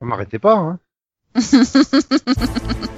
[0.00, 0.78] On m'arrêtait pas, hein.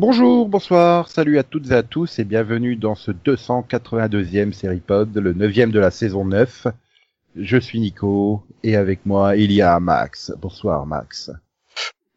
[0.00, 5.14] Bonjour, bonsoir, salut à toutes et à tous et bienvenue dans ce 282e série pod,
[5.14, 6.68] le 9e de la saison 9.
[7.36, 10.32] Je suis Nico et avec moi il y a Max.
[10.40, 11.30] Bonsoir Max.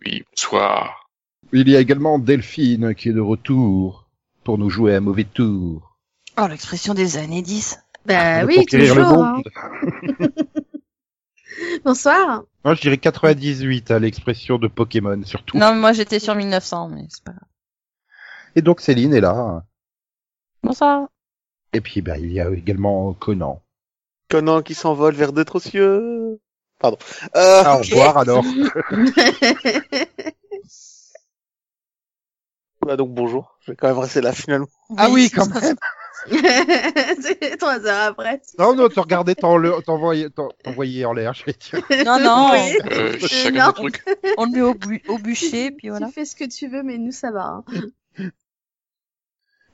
[0.05, 1.09] Oui, bonsoir.
[1.51, 4.07] Il y a également Delphine qui est de retour
[4.45, 5.97] pour nous jouer un mauvais tour.
[6.41, 7.79] Oh, l'expression des années 10.
[8.05, 9.23] Bah Pour oui, conquérir le toujours.
[9.25, 9.41] hein.
[11.83, 12.43] Bonsoir.
[12.63, 15.57] Moi je dirais 98 à l'expression de Pokémon surtout.
[15.57, 17.43] Non, mais moi j'étais sur 1900, mais c'est pas grave.
[18.55, 19.63] Et donc Céline est là.
[20.63, 21.07] Bonsoir.
[21.73, 23.61] Et puis ben, il y a également Conan.
[24.29, 26.39] Conan qui s'envole vers d'autres cieux.
[26.79, 26.97] Pardon.
[27.35, 28.43] Euh, Ah, au revoir alors.
[32.85, 33.57] bah donc bonjour.
[33.61, 34.67] Je vais quand même rester là finalement.
[34.97, 35.75] Ah oui, quand même.
[37.21, 38.41] C'est trois heures après.
[38.59, 41.81] Non, non, tu regardais t'en- t'envoyer t'en- t'envoyer en l'air, je vais dire.
[42.05, 42.77] Non, non, Oui.
[42.91, 43.65] Euh, Euh, chacun non.
[43.67, 44.03] notre truc.
[44.37, 46.07] on le met au, bu- au bûcher, puis voilà.
[46.07, 47.45] Tu fais ce que tu veux, mais nous ça va.
[47.45, 47.63] hein.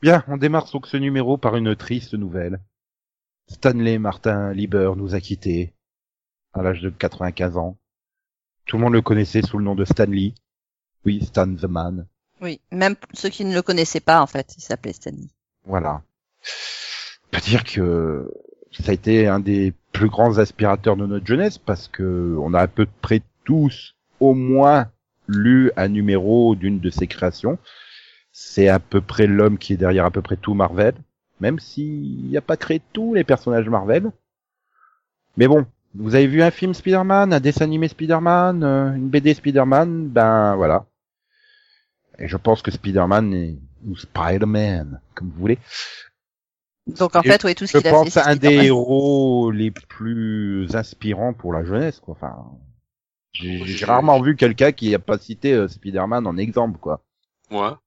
[0.02, 2.62] Bien, on démarre donc ce numéro par une triste nouvelle.
[3.48, 5.74] Stanley Martin Lieber nous a quittés
[6.54, 7.78] à l'âge de 95 ans.
[8.66, 10.34] Tout le monde le connaissait sous le nom de Stanley.
[11.06, 12.08] Oui, Stan the Man.
[12.40, 15.28] Oui, même ceux qui ne le connaissaient pas, en fait, il s'appelait Stanley.
[15.66, 16.02] Voilà.
[17.26, 18.32] On peut dire que
[18.72, 22.62] ça a été un des plus grands aspirateurs de notre jeunesse parce que on a
[22.62, 24.90] à peu près tous au moins
[25.28, 27.58] lu un numéro d'une de ses créations.
[28.32, 30.96] C'est à peu près l'homme qui est derrière à peu près tout Marvel,
[31.40, 34.12] même s'il n'a pas créé tous les personnages Marvel.
[35.38, 39.34] Mais bon, vous avez vu un film Spider-Man, un dessin animé Spider-Man, euh, une BD
[39.34, 40.86] Spider-Man, ben voilà.
[42.18, 43.58] Et je pense que Spider-Man est,
[43.88, 45.58] ou Spider-Man, comme vous voulez,
[46.88, 49.52] Donc en fait, oui, tout ce je qu'il a fait, pense c'est un des héros
[49.52, 52.16] les plus inspirants pour la jeunesse, quoi.
[52.20, 52.36] Enfin,
[53.34, 57.02] j'ai je- rarement vu quelqu'un qui a pas cité euh, Spider-Man en exemple, quoi.
[57.50, 57.82] Moi,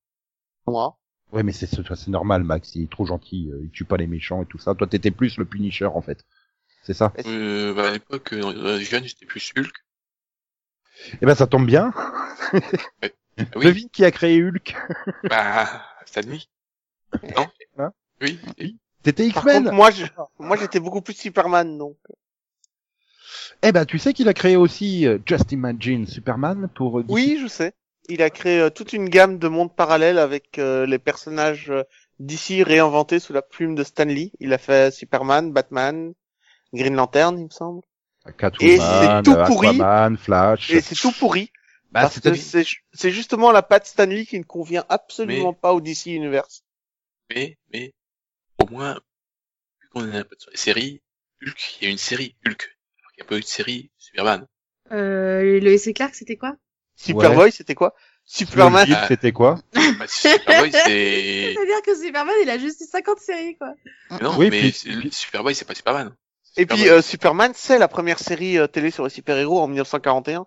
[0.72, 0.96] Moi.
[1.32, 2.74] Ouais, mais c'est c'est normal, Max.
[2.74, 3.50] Il est trop gentil.
[3.52, 4.74] euh, il tue pas les méchants et tout ça.
[4.74, 6.24] Toi, t'étais plus le Punisher, en fait.
[6.82, 7.12] C'est ça?
[7.26, 9.72] Euh, bah, à l'époque, euh, les jeunes, j'étais plus Hulk.
[11.20, 11.92] Eh ben, ça tombe bien.
[13.38, 14.76] Ah oui, Devine qui a créé Hulk?
[15.28, 15.66] bah,
[16.04, 16.40] Stanley.
[17.36, 17.92] Non Hein?
[18.20, 18.38] Oui.
[18.58, 19.70] et- C'était Par X-Men.
[19.74, 20.04] moi, je...
[20.38, 21.96] moi, j'étais beaucoup plus Superman, donc.
[23.62, 26.98] Eh ben, tu sais qu'il a créé aussi euh, Just Imagine Superman pour.
[27.00, 27.12] euh, DC.
[27.12, 27.72] Oui, je sais.
[28.08, 31.84] Il a créé euh, toute une gamme de mondes parallèles avec euh, les personnages euh,
[32.18, 34.32] d'ici réinventés sous la plume de Stan Lee.
[34.40, 36.12] Il a fait Superman, Batman,
[36.72, 37.82] Green Lantern, il me semble.
[38.38, 39.68] Catwoman, Et c'est tout pourri.
[39.68, 40.70] Aquaman, Flash.
[40.70, 41.50] Et c'est tout pourri.
[41.90, 45.80] Bah, parce que c'est justement la patte Stan Lee qui ne convient absolument pas au
[45.80, 46.64] DC Universe.
[47.30, 47.92] Mais, mais,
[48.58, 48.94] au moins,
[49.80, 51.02] vu qu'on est un peu sur les séries,
[51.42, 52.78] Hulk, il y a une série Hulk.
[53.14, 54.46] Qu'il n'y a pas eu de série Superman.
[54.90, 55.88] Euh, le S.
[55.94, 56.56] Clark, c'était quoi?
[56.96, 57.94] Superboy, c'était quoi
[58.24, 58.86] Superman.
[58.86, 61.54] Superman, c'était quoi Bah, Superboy, c'est...
[61.54, 63.74] C'est-à-dire que Superman, il a juste eu 50 séries, quoi.
[64.10, 66.14] Mais non, Oui, mais puis- Superboy, c'est pas Superman.
[66.56, 70.44] Et puis euh, Superman, c'est la première série euh, télé sur les super-héros en 1941.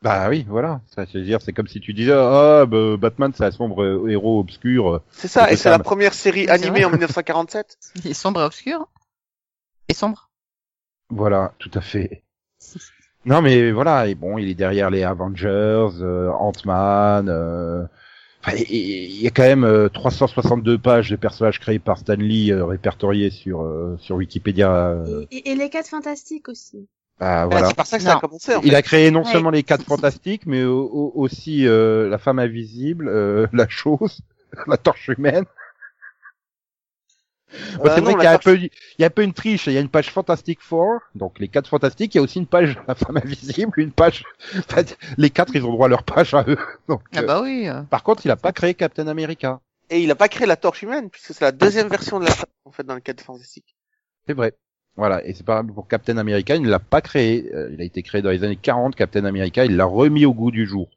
[0.00, 0.80] Bah oui, voilà.
[0.94, 3.82] Ça, je veux dire, c'est comme si tu disais, ah, bah, Batman, c'est un sombre
[3.84, 5.02] euh, héros obscur.
[5.12, 7.78] C'est ça, C'est et c'est la première série animée en 1947.
[8.04, 8.88] Il est sombre et obscur.
[9.88, 10.30] Et sombre.
[11.10, 12.24] Voilà, tout à fait.
[13.24, 17.28] Non, mais voilà, et bon, il est derrière les Avengers, euh, Ant-Man.
[17.28, 17.84] euh,
[18.44, 22.14] Enfin, il- il y a quand même euh, 362 pages de personnages créés par Stan
[22.18, 24.68] Lee euh, répertoriés sur euh, sur Wikipédia.
[24.72, 25.24] euh.
[25.30, 26.88] Et, les quatre fantastiques aussi.
[27.20, 27.68] Bah, Ah, voilà.
[27.68, 28.56] C'est par ça que ça a commencé.
[28.56, 28.76] En Il fait.
[28.76, 29.30] a créé non Ouais.
[29.30, 34.22] seulement les quatre fantastiques, mais au- au- aussi euh, la femme invisible, euh, la chose,
[34.66, 35.44] la torche humaine.
[37.82, 39.22] Bah, Euh, c'est non, vrai qu'il y a un peu, il y a un peu
[39.22, 39.66] une triche.
[39.66, 42.14] Il y a une page Fantastic Four, donc les quatre fantastiques.
[42.14, 44.24] Il y a aussi une page la femme invisible, une page.
[44.58, 44.82] enfin,
[45.18, 46.58] les quatre, ils ont droit à leur page à eux.
[46.88, 47.68] Donc, Ah euh, bah oui.
[47.68, 47.82] euh.
[47.82, 49.60] par contre, il a pas créé Captain America.
[49.90, 52.30] Et il a pas créé la torche humaine, puisque c'est la deuxième version de la
[52.32, 53.76] torche, en fait, dans le cadre fantastique.
[54.26, 54.54] C'est vrai.
[54.96, 57.50] Voilà, et c'est pas pour Captain America, il ne l'a pas créé.
[57.54, 60.34] Euh, il a été créé dans les années 40, Captain America, il l'a remis au
[60.34, 60.88] goût du jour.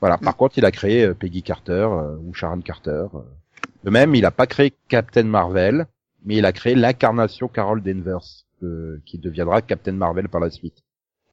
[0.00, 0.18] Voilà.
[0.18, 3.06] Par contre, il a créé euh, Peggy Carter euh, ou Sharon Carter.
[3.84, 5.86] De même, il a pas créé Captain Marvel,
[6.24, 10.82] mais il a créé l'incarnation Carol Danvers, euh, qui deviendra Captain Marvel par la suite.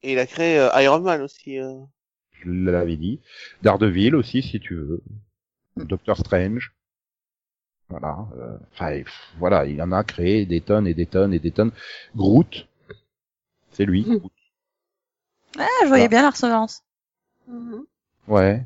[0.03, 1.59] Et il a créé euh, Iron Man aussi.
[1.59, 1.79] euh.
[2.43, 3.19] Je l'avais dit.
[3.61, 5.01] Daredevil aussi, si tu veux.
[5.77, 6.73] Doctor Strange.
[7.89, 8.27] Voilà.
[8.37, 9.01] euh, Enfin,
[9.37, 11.71] voilà, il en a créé des tonnes et des tonnes et des tonnes.
[12.15, 12.67] Groot,
[13.71, 14.05] c'est lui.
[14.05, 14.17] Mhm.
[14.17, 14.31] Groot.
[15.59, 16.83] Ah, je voyais bien la ressemblance.
[17.47, 17.85] Mhm.
[18.27, 18.65] Ouais.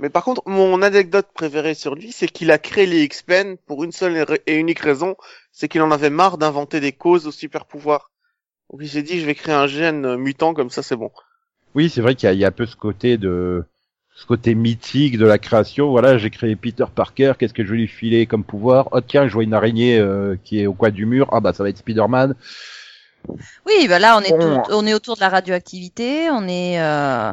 [0.00, 3.82] Mais par contre, mon anecdote préférée sur lui, c'est qu'il a créé les X-Men pour
[3.84, 5.16] une seule et unique raison,
[5.52, 8.10] c'est qu'il en avait marre d'inventer des causes aux super pouvoirs.
[8.70, 11.10] Donc il s'est dit, je vais créer un gène euh, mutant, comme ça c'est bon.
[11.74, 13.64] Oui, c'est vrai qu'il y, a- il y a un peu ce côté de
[14.14, 15.90] ce côté mythique de la création.
[15.90, 17.34] Voilà, j'ai créé Peter Parker.
[17.38, 18.88] Qu'est-ce que je vais lui filer comme pouvoir?
[18.92, 21.28] Oh tiens, je vois une araignée euh, qui est au coin du mur.
[21.32, 22.34] Ah bah ça va être Spider-Man.
[23.66, 24.62] Oui, bah là, on est, Bon.
[24.62, 27.32] tout- on est autour de la radioactivité, on est, euh,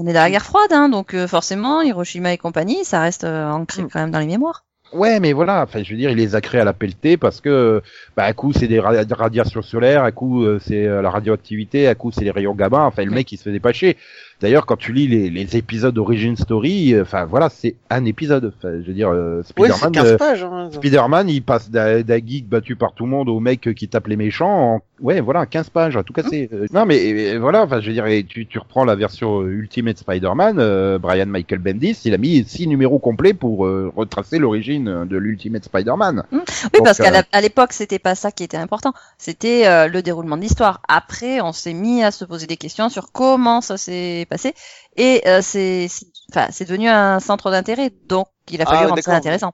[0.00, 3.24] on est dans la guerre froide, hein, donc euh, forcément, Hiroshima et compagnie, ça reste
[3.24, 3.88] euh, ancré Mm.
[3.92, 4.64] quand même dans les mémoires.
[4.92, 5.62] Ouais, mais voilà.
[5.62, 7.80] Enfin, je veux dire, il les a créés à la pelletée parce que,
[8.16, 11.94] bah, à coup c'est des ra- radiations solaires, à coup euh, c'est la radioactivité, à
[11.94, 12.86] coup c'est les rayons gamma.
[12.86, 13.96] Enfin, le mec il se faisait pas chier.
[14.40, 18.52] D'ailleurs, quand tu lis les, les épisodes d'Origin Story, euh, enfin voilà, c'est un épisode.
[18.56, 19.92] Enfin, je veux dire, euh, Ouais, Spider-Man.
[19.92, 20.44] 15 euh, pages.
[20.44, 20.68] Hein.
[20.72, 24.16] Spider-Man, il passe d'un geek battu par tout le monde au mec qui tape les
[24.16, 24.74] méchants.
[24.74, 24.80] En...
[25.00, 26.48] Ouais, voilà, 15 pages, à tout casser.
[26.52, 29.98] Euh, non, mais voilà, enfin, je veux dire, et tu, tu reprends la version Ultimate
[29.98, 35.06] Spider-Man, euh, Brian Michael Bendis, il a mis six numéros complets pour euh, retracer l'origine
[35.06, 36.24] de l'Ultimate Spider-Man.
[36.32, 36.38] Oui,
[36.74, 40.36] Donc, parce qu'à euh, l'époque, c'était pas ça qui était important, c'était euh, le déroulement
[40.36, 40.82] de l'histoire.
[40.88, 44.54] Après, on s'est mis à se poser des questions sur comment ça s'est passé,
[44.96, 48.88] et euh, c'est, c'est- enfin, c'est devenu un centre d'intérêt, donc il a fallu Ah,
[48.88, 49.52] rendre ça intéressant.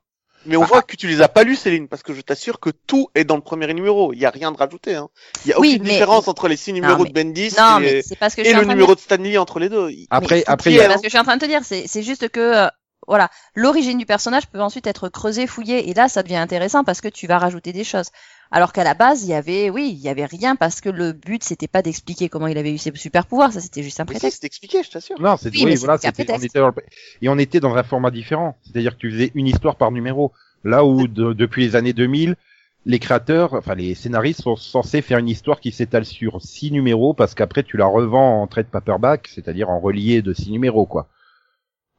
[0.48, 2.70] Mais on voit que tu les as pas lus, Céline, parce que je t'assure que
[2.70, 4.12] tout est dans le premier numéro.
[4.12, 4.94] Il y a rien de rajouté.
[4.94, 5.08] Hein.
[5.44, 7.80] Il y a Oui, aucune mais- différence entre les six numéros mais- de Bendis Non,
[7.80, 9.90] et, parce que le de numéro de Stanley entre les deux.
[10.08, 12.04] Après, après, a- C'est ce que je suis en train de te dire, c'est c'est
[12.04, 12.68] juste que euh,
[13.08, 17.00] voilà, l'origine du personnage peut ensuite être creusée, fouillée, et là ça devient intéressant parce
[17.00, 18.10] que tu vas rajouter des choses.
[18.52, 21.12] Alors qu'à la base, il y avait, oui, il y avait rien parce que le
[21.12, 24.04] but c'était pas d'expliquer comment il avait eu ses super pouvoirs, ça c'était juste un
[24.04, 24.38] si, prétexte.
[24.40, 25.20] c'est expliqué, je t'assure.
[25.20, 26.44] Non, c'est Oui, oui, voilà, c'était un c'était on prétexte.
[26.44, 26.74] était dans le-
[27.22, 30.32] et on était dans un format différent, c'est-à-dire que tu faisais une histoire par numéro.
[30.64, 32.36] Là où de- depuis les années 2000,
[32.84, 37.14] les créateurs, enfin les scénaristes sont censés faire une histoire qui s'étale sur six numéros
[37.14, 41.08] parce qu'après tu la revends en trade paperback, c'est-à-dire en relié de six numéros quoi.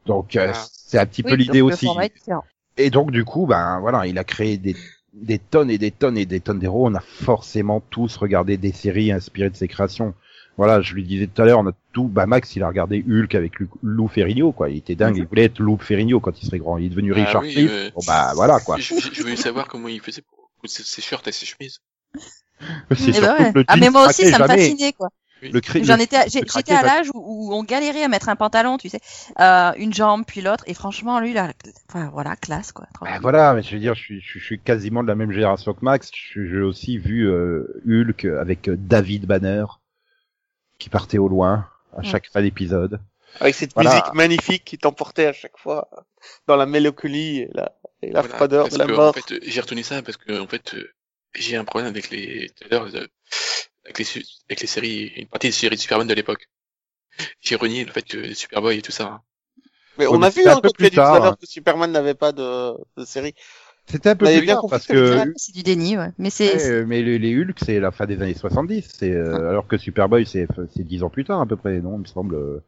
[0.05, 0.65] Donc euh, Ah.
[0.71, 1.89] c'est un petit peu l'idée aussi.
[2.77, 4.75] Et donc du coup, ben voilà, il a créé des
[5.21, 6.87] des tonnes et des tonnes et des tonnes d'héros.
[6.87, 10.13] On a forcément tous regardé des séries inspirées de ses créations.
[10.57, 12.07] Voilà, je lui disais tout à l'heure, on a tout.
[12.07, 14.69] Bah Max, il a regardé Hulk avec Lu- Lou Ferrigno, quoi.
[14.69, 15.17] Il était dingue.
[15.17, 16.77] Il voulait être Lou Ferrigno quand il serait grand.
[16.79, 17.69] Il est devenu Ah Richard oui, Cliff.
[17.71, 18.77] euh, Bon bah voilà quoi.
[18.77, 21.79] Je, je, je voulais savoir comment il faisait pour ses, shirts et ses chemises.
[22.95, 23.51] C'est Eh ben surtout ouais.
[23.53, 24.57] le Ah mais moi aussi ça me jamais.
[24.57, 25.09] fascinait quoi.
[25.41, 27.19] Le J'en étais, j'étais à l'âge où,
[27.49, 28.99] où on galérait à mettre un pantalon, tu sais,
[29.39, 31.53] euh, une jambe puis l'autre, et franchement lui là,
[31.89, 32.87] enfin voilà, classe quoi.
[33.01, 33.19] bien.
[33.19, 35.73] voilà, mais je veux dire, je suis, je, je suis quasiment de la même génération
[35.73, 36.09] que Max.
[36.13, 39.65] Je- J'ai aussi vu euh, Hulk avec euh, David Banner
[40.79, 41.67] qui partait au loin
[41.97, 42.99] à chaque fin d'épisode.
[43.39, 43.91] Avec cette Voilà.
[43.91, 45.89] musique magnifique qui t'emportait à chaque fois
[46.47, 49.09] dans la mélancolie et la, et la Voilà, froideur de la que, mort.
[49.09, 50.89] En fait, j'ai retenu ça parce que en fait, euh,
[51.35, 53.05] j'ai un problème avec les tout à l'heure, euh,
[53.87, 56.49] avec les su- avec les séries, une partie des séries de Superman de l'époque.
[57.41, 59.05] J'ai renié le fait que Superboy et tout ça.
[59.07, 59.23] hein.
[59.97, 61.15] Mais on mais a vu c'était un hein, peu quand tu as plus dit tout
[61.15, 61.37] à tard, l'heure hein.
[61.37, 63.33] que Superman n'avait pas de, de série.
[63.87, 66.11] C'était un peu plus tard parce ce que C'est du déni, ouais.
[66.17, 69.11] Mais c'est, Ouais, euh, mais les, les Hulk, c'est la fin des années 70, c'est
[69.11, 71.95] euh, alors que Superboy, c'est c'est dix ans plus tard à peu près, non?
[71.97, 72.61] Il me semble.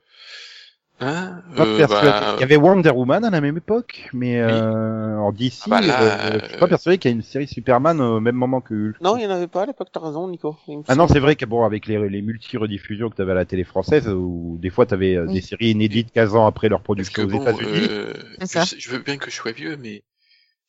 [1.02, 2.08] Hein pas euh, persuadé.
[2.08, 5.70] bah, Il y avait Wonder Woman à la même époque, mais euh, en DC, Ah
[5.70, 8.20] bah là, euh, je suis pas euh, persuadé qu'il y a une série Superman au
[8.20, 9.02] même moment que Hulk.
[9.02, 10.58] Non, il n'y en avait pas à l'époque, t'as raison, Nico.
[10.90, 13.46] Ah non, c'est vrai que bon, avec les, les multi-rediffusions que tu avais à la
[13.46, 15.34] télé française, où des fois tu avais Oui.
[15.34, 17.88] des séries inédites 15 ans après leur parce que production aux bon, États-Unis.
[17.90, 20.04] euh, je, je veux bien que je sois vieux, mais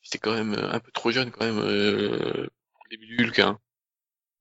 [0.03, 3.39] j'étais quand même un peu trop jeune quand même euh, pour le début du Hulk.
[3.41, 3.59] Hein.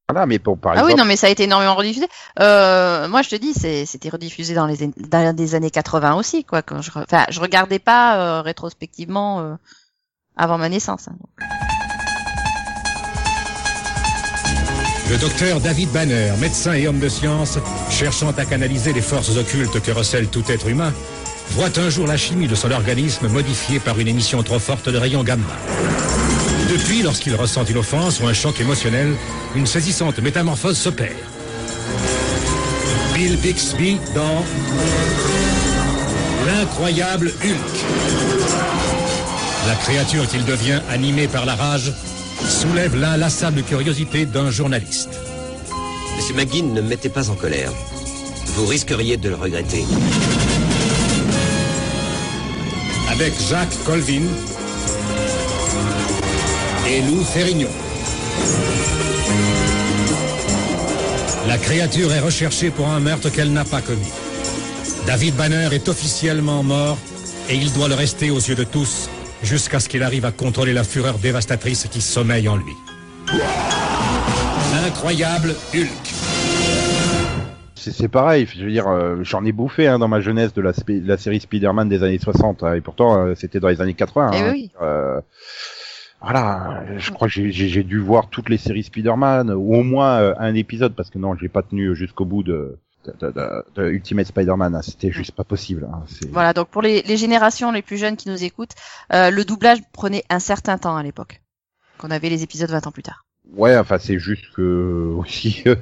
[0.09, 2.07] Voilà, mais bon, par ah oui, non, mais ça a été énormément rediffusé.
[2.39, 6.43] Euh, moi, je te dis, c'est, c'était rediffusé dans les, dans les années 80 aussi,
[6.43, 6.63] quoi.
[6.63, 9.53] Quand je, enfin, je regardais pas euh, rétrospectivement euh,
[10.35, 11.09] avant ma naissance.
[11.09, 11.45] hein.
[15.11, 17.59] Le docteur David Banner, médecin et homme de science,
[17.91, 20.91] cherchant à canaliser les forces occultes que recèle tout être humain,
[21.51, 24.97] voit un jour la chimie de son organisme modifiée par une émission trop forte de
[24.97, 25.43] rayons gamma.
[26.79, 29.15] Depuis, lorsqu'il ressent une offense ou un choc émotionnel,
[29.55, 31.15] une saisissante métamorphose s'opère.
[33.13, 34.43] Bill Bixby dans
[36.45, 37.85] L'incroyable Hulk.
[39.67, 41.91] La créature qu'il devient, animée par la rage,
[42.47, 45.19] soulève l'inlassable curiosité d'un journaliste.
[46.17, 47.71] Monsieur McGinn, ne me mettez pas en colère.
[48.55, 49.85] Vous risqueriez de le regretter.
[53.19, 54.21] avec Jacques Colvin
[56.89, 57.67] et Lou Ferrigno.
[61.47, 64.11] La créature est recherchée pour un meurtre qu'elle n'a pas commis.
[65.05, 66.97] David Banner est officiellement mort
[67.49, 69.09] et il doit le rester aux yeux de tous
[69.43, 72.73] jusqu'à ce qu'il arrive à contrôler la fureur dévastatrice qui sommeille en lui.
[74.73, 75.89] L'incroyable Hulk.
[77.75, 80.61] C'est c'est pareil, je veux dire, euh, j'en ai bouffé hein, dans ma jeunesse de
[80.61, 84.31] la, série Spider-Man des années 60, hein, et pourtant euh, c'était dans les années 80.
[84.33, 84.51] Eh hein.
[84.51, 84.71] oui.
[84.81, 85.21] Euh,
[86.21, 90.33] voilà, je crois que j'ai- dû voir toutes les séries Spider-Man, ou au moins euh,
[90.37, 94.27] un épisode, parce que non, j'ai pas tenu jusqu'au bout de, de, de- de- Ultimate
[94.27, 95.87] Spider-Man, hein, c'était juste pas possible.
[95.91, 98.75] Hein, Voilà, donc pour les, les générations les plus jeunes qui nous écoutent,
[99.13, 101.41] euh, le doublage prenait un certain temps à l'époque.
[101.97, 103.25] Qu'on avait les épisodes 20 ans plus tard.
[103.53, 105.75] Ouais, enfin c'est juste que aussi euh,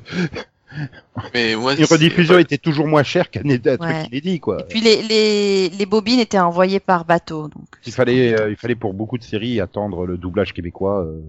[1.33, 4.05] Mais moi, une rediffusion était toujours moins chère qu'un un truc Ouais.
[4.07, 4.61] inédit, quoi.
[4.61, 7.47] Et puis les, les, les bobines étaient envoyées par bateau.
[7.47, 11.03] Donc Il fallait, euh, il fallait pour beaucoup de séries attendre le doublage québécois.
[11.05, 11.21] Euh...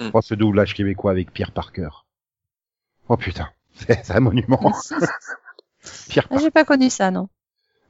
[0.00, 1.88] Je pense le doublage québécois avec Pierre Parker.
[3.08, 4.58] Oh putain, c'est c'est un monument.
[6.08, 6.44] Pierre Ah, Parker.
[6.44, 7.28] j'ai pas connu ça, non.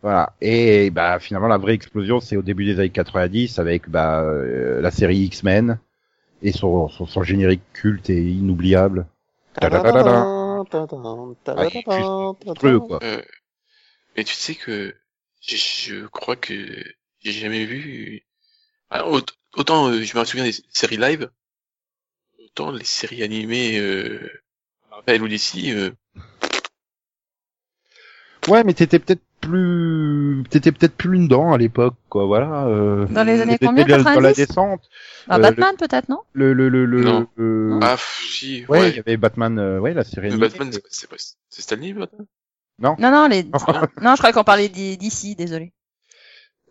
[0.02, 0.34] Voilà.
[0.40, 4.80] Et bah finalement la vraie explosion, c'est au début des années 90 avec bah euh,
[4.80, 5.78] la série X-Men
[6.42, 9.06] et son, son, son générique culte et inoubliable.
[9.54, 10.22] Tadadadada.
[10.26, 10.39] Ah,
[12.80, 12.98] quoi?
[13.02, 13.22] Euh,
[14.16, 14.94] mais tu sais que
[15.42, 16.54] je, je crois que
[17.20, 18.24] j'ai jamais vu.
[18.90, 19.22] Ah, aut-
[19.54, 21.30] autant euh, je me souviens des séries live,
[22.38, 24.28] autant les séries animées euh,
[24.90, 25.70] Marvel ou DC.
[25.72, 25.92] Euh,
[28.48, 32.26] Ouais, mais t'étais peut-être plus, t'étais peut-être plus dedans à l'époque, quoi.
[32.26, 32.66] Voilà.
[32.66, 33.06] Euh...
[33.06, 34.36] Dans les années combien, dans dans la 90?
[34.36, 34.88] descente.
[35.28, 36.20] Ah, Euh, Batman peut-être, non?
[36.32, 37.02] Le le le le.
[37.02, 37.26] Non.
[37.38, 38.96] euh, Ah, si, Ouais, il ouais.
[38.96, 40.36] y avait Batman, euh, ouais, la série.
[40.36, 41.16] Batman, c'est pas-
[41.48, 42.26] c'est Stanley, Batman?
[42.78, 43.42] Non, non, les...
[43.44, 43.50] Non.
[44.00, 45.72] non, je crois qu'on parlait d'i- d'ici, désolé.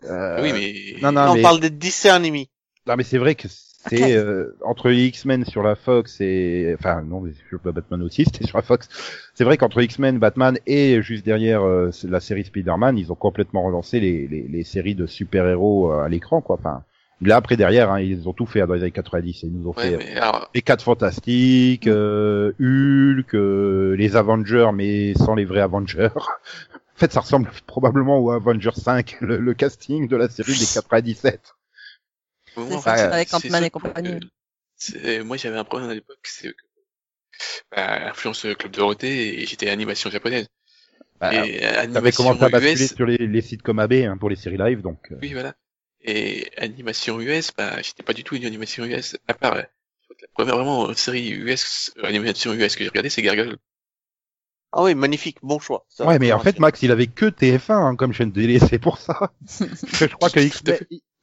[0.04, 1.00] Euh, oui, mais.
[1.02, 2.48] non, non, Non, mais, on parle des dessins animés.
[2.86, 3.46] non, mais c'est vrai que
[3.88, 8.46] c'est euh, entre X-Men sur la Fox et, enfin, non, mais sur Batman aussi, c'était
[8.46, 8.88] sur la Fox.
[9.34, 13.62] C'est vrai qu'entre X-Men, Batman et juste derrière euh, la série Spider-Man, ils ont complètement
[13.62, 16.56] relancé les, les, les séries de super-héros euh, à l'écran, quoi.
[16.58, 16.82] Enfin,
[17.22, 19.42] là après derrière, hein, ils ont tout fait dans les années 90.
[19.44, 25.14] Ils nous ont Ouais, fait alors, les quatre fantastiques, euh, Hulk, euh, les Avengers, mais
[25.14, 26.10] sans les vrais Avengers.
[26.16, 30.66] en fait, ça ressemble probablement au Avengers 5, le, le casting de la série des
[30.74, 31.54] 97.
[32.56, 34.20] En ça, fait, avec c'est Ant-Man et surtout compagnie.
[34.20, 34.26] que-
[34.76, 36.62] c'est- Moi, j'avais un problème à l'époque, c'est que
[37.70, 40.46] bah, influence Club Dorothée et j'étais animation japonaise.
[41.20, 44.16] Bah, et T'avais animation commencé à basculer US, sur les, les sites comme AB hein,
[44.16, 45.12] pour les séries live, donc.
[45.12, 45.54] euh, oui, voilà.
[46.02, 49.16] Et animation US, bah, j'étais pas du tout une animation US.
[49.28, 49.62] À part, euh,
[50.20, 53.56] la première vraiment série US, euh, animation US que j'ai regardé, c'est Gargoyle.
[54.72, 55.84] Ah oui, magnifique, bon choix.
[55.88, 58.78] Ça, ouais, mais en fait, Max, il avait que TF1 hein, comme chaîne télé, c'est
[58.78, 59.32] pour ça.
[59.92, 60.78] je crois que X-Men.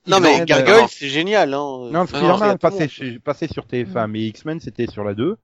[0.07, 1.89] Non mais Gargoyle, c'est génial, hein.
[1.91, 5.37] Non, Spider-Man passait, passait sur TF1, mais X-Men c'était sur la 2.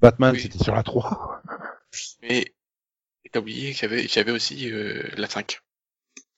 [0.00, 0.40] Batman Oui.
[0.40, 1.42] c'était sur la 3.
[2.22, 2.44] Mais,
[3.32, 5.60] t'as oublié que j'avais, j'avais aussi, euh, la 5.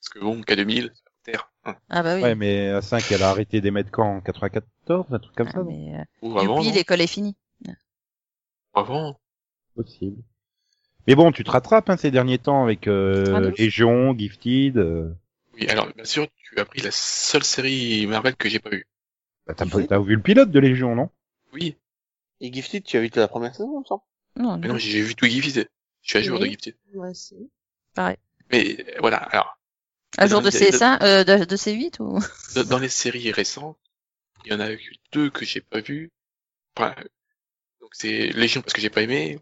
[0.01, 0.91] Parce que bon, K2000,
[1.25, 1.75] terre, hein.
[1.91, 2.23] Ah bah oui.
[2.23, 5.53] Ouais, mais à 5, elle a arrêté d'émettre quand En 94, un truc comme Ah,
[5.53, 7.37] ça mais, euh, Ou avant, l'école est finie.
[8.75, 9.19] Avant.
[9.75, 10.23] Possible.
[11.09, 13.59] Mais bon, tu te rattrapes hein, ces derniers temps avec Ah, euh, ouf.
[13.59, 14.77] Légion, Gifted.
[14.77, 15.13] Euh...
[15.55, 18.87] Oui, alors, bien sûr, as pris la seule série Marvel que j'ai pas vue.
[19.47, 21.11] bah, T'as vu le pilote de Légion, non?
[21.53, 21.77] Oui.
[22.41, 24.03] Et Gifted, tu as vu que la première saison, il me semble?
[24.37, 25.69] Non, Mais non, j'ai vu tout Gifted.
[26.03, 26.47] Je suis à jour Oui.
[26.47, 26.77] de Gifted.
[26.95, 27.51] Moi aussi.
[28.51, 29.59] Mais, euh, voilà, alors,
[30.19, 32.19] à jour de dans les- CS1, euh, de, de C8 ou?
[32.55, 33.79] Dans, dans les séries récentes,
[34.45, 36.11] il y en a eu deux que j'ai pas vues.
[36.77, 36.95] Enfin,
[37.81, 39.39] donc c'est Légion parce que j'ai pas aimé,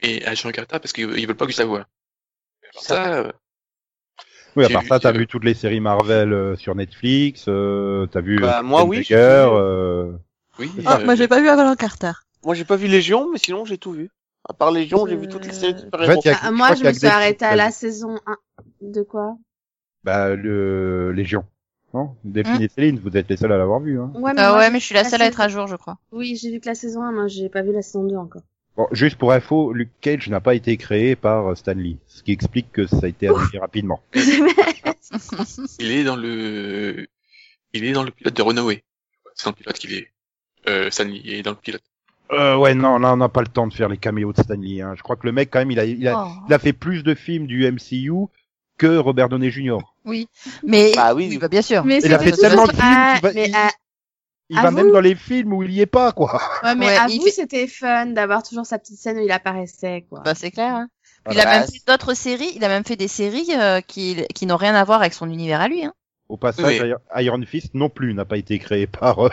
[0.00, 1.88] et Agent Carta parce qu'ils ils veulent pas que je la voie.
[2.72, 3.32] Alors ça, euh,
[4.56, 7.46] Oui, à part ça, t'as vu toutes les séries Marvel euh, sur Netflix.
[7.48, 9.56] Euh, t'as vu Bah, euh, moi, Captain oui, Dagger, vu.
[9.56, 10.12] euh,
[10.58, 10.70] oui.
[10.86, 12.12] Ah, euh, moi j'ai pas vu Avalon Carter.
[12.44, 14.10] Moi j'ai pas vu Légion, mais sinon j'ai tout vu.
[14.48, 16.92] À part Légion, j'ai vu toutes les séries de En fait, Ah, moi, je me
[16.92, 18.36] suis des arrêtée à la saison 1.
[18.82, 19.36] De quoi?
[20.04, 21.44] Bah le Légion.
[21.94, 22.16] Non?
[22.24, 22.64] Delphine Hmm.
[22.64, 24.00] et Céline, vous êtes les seuls à l'avoir vu.
[24.00, 24.10] Hein.
[24.16, 25.76] Ouais, mais, Ah moi, ouais, mais je suis la seule à être à jour, je
[25.76, 25.96] crois.
[26.12, 28.42] Oui, j'ai vu que la saison 1, moi, j'ai pas vu la saison 2 encore.
[28.76, 32.22] Bon, juste pour info, Luke Cage n'a pas été créé par euh, Stan Lee, ce
[32.24, 34.00] qui explique que ça a été annulé rapidement.
[35.78, 37.06] il est dans le,
[37.72, 38.82] il est dans le pilote de Runaway.
[39.34, 40.08] C'est dans le pilote qu'il est.
[40.68, 41.82] Euh, Stanley est dans le pilote.
[42.32, 44.54] Euh, ouais, non, là, on n'a pas le temps de faire les caméos de Stan
[44.54, 44.80] Lee.
[44.80, 44.94] Hein.
[44.96, 46.30] Je crois que le mec, quand même, il a, il a, Oh.
[46.48, 48.12] il a fait plus de films du MCU
[48.78, 49.78] que Robert Downey Jr.
[50.04, 50.26] Oui,
[50.66, 51.38] mais Bah oui.
[51.38, 51.84] bah, bien sûr.
[51.84, 53.70] Mais Il a c'est fait tellement de films Ah, qu'il va- mais, il- ah,
[54.50, 56.40] Il À va vous même dans les films où il y est pas, quoi.
[56.62, 59.30] ouais, mais Ouais, à vous, fait- c'était fun d'avoir toujours sa petite scène où il
[59.32, 60.20] apparaissait, quoi.
[60.20, 60.74] Bah c'est clair.
[60.74, 60.88] Hein.
[61.24, 61.40] Voilà.
[61.42, 62.52] Il a même fait d'autres séries.
[62.54, 65.30] Il a même fait des séries euh, qui qui n'ont rien à voir avec son
[65.30, 65.84] univers à lui.
[65.84, 65.94] Hein.
[66.28, 69.20] Au passage, Oui, Iron Fist non plus n'a pas été créé par.
[69.26, 69.30] euh,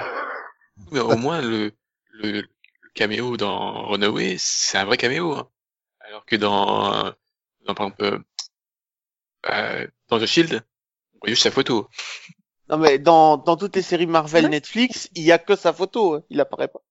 [0.92, 1.72] Mais au moins, le,
[2.14, 5.34] le, le caméo dans Runaway, c'est un vrai caméo.
[5.34, 5.50] hein.
[6.00, 7.12] Alors que dans,
[7.66, 8.20] dans par exemple, euh,
[9.50, 10.64] euh, dans The Shield,
[11.14, 11.88] on voit juste sa photo.
[12.72, 14.48] Non mais dans, dans toutes les séries Marvel.
[14.50, 16.24] Netflix, il y a que sa photo, hein.
[16.30, 16.82] il apparaît pas.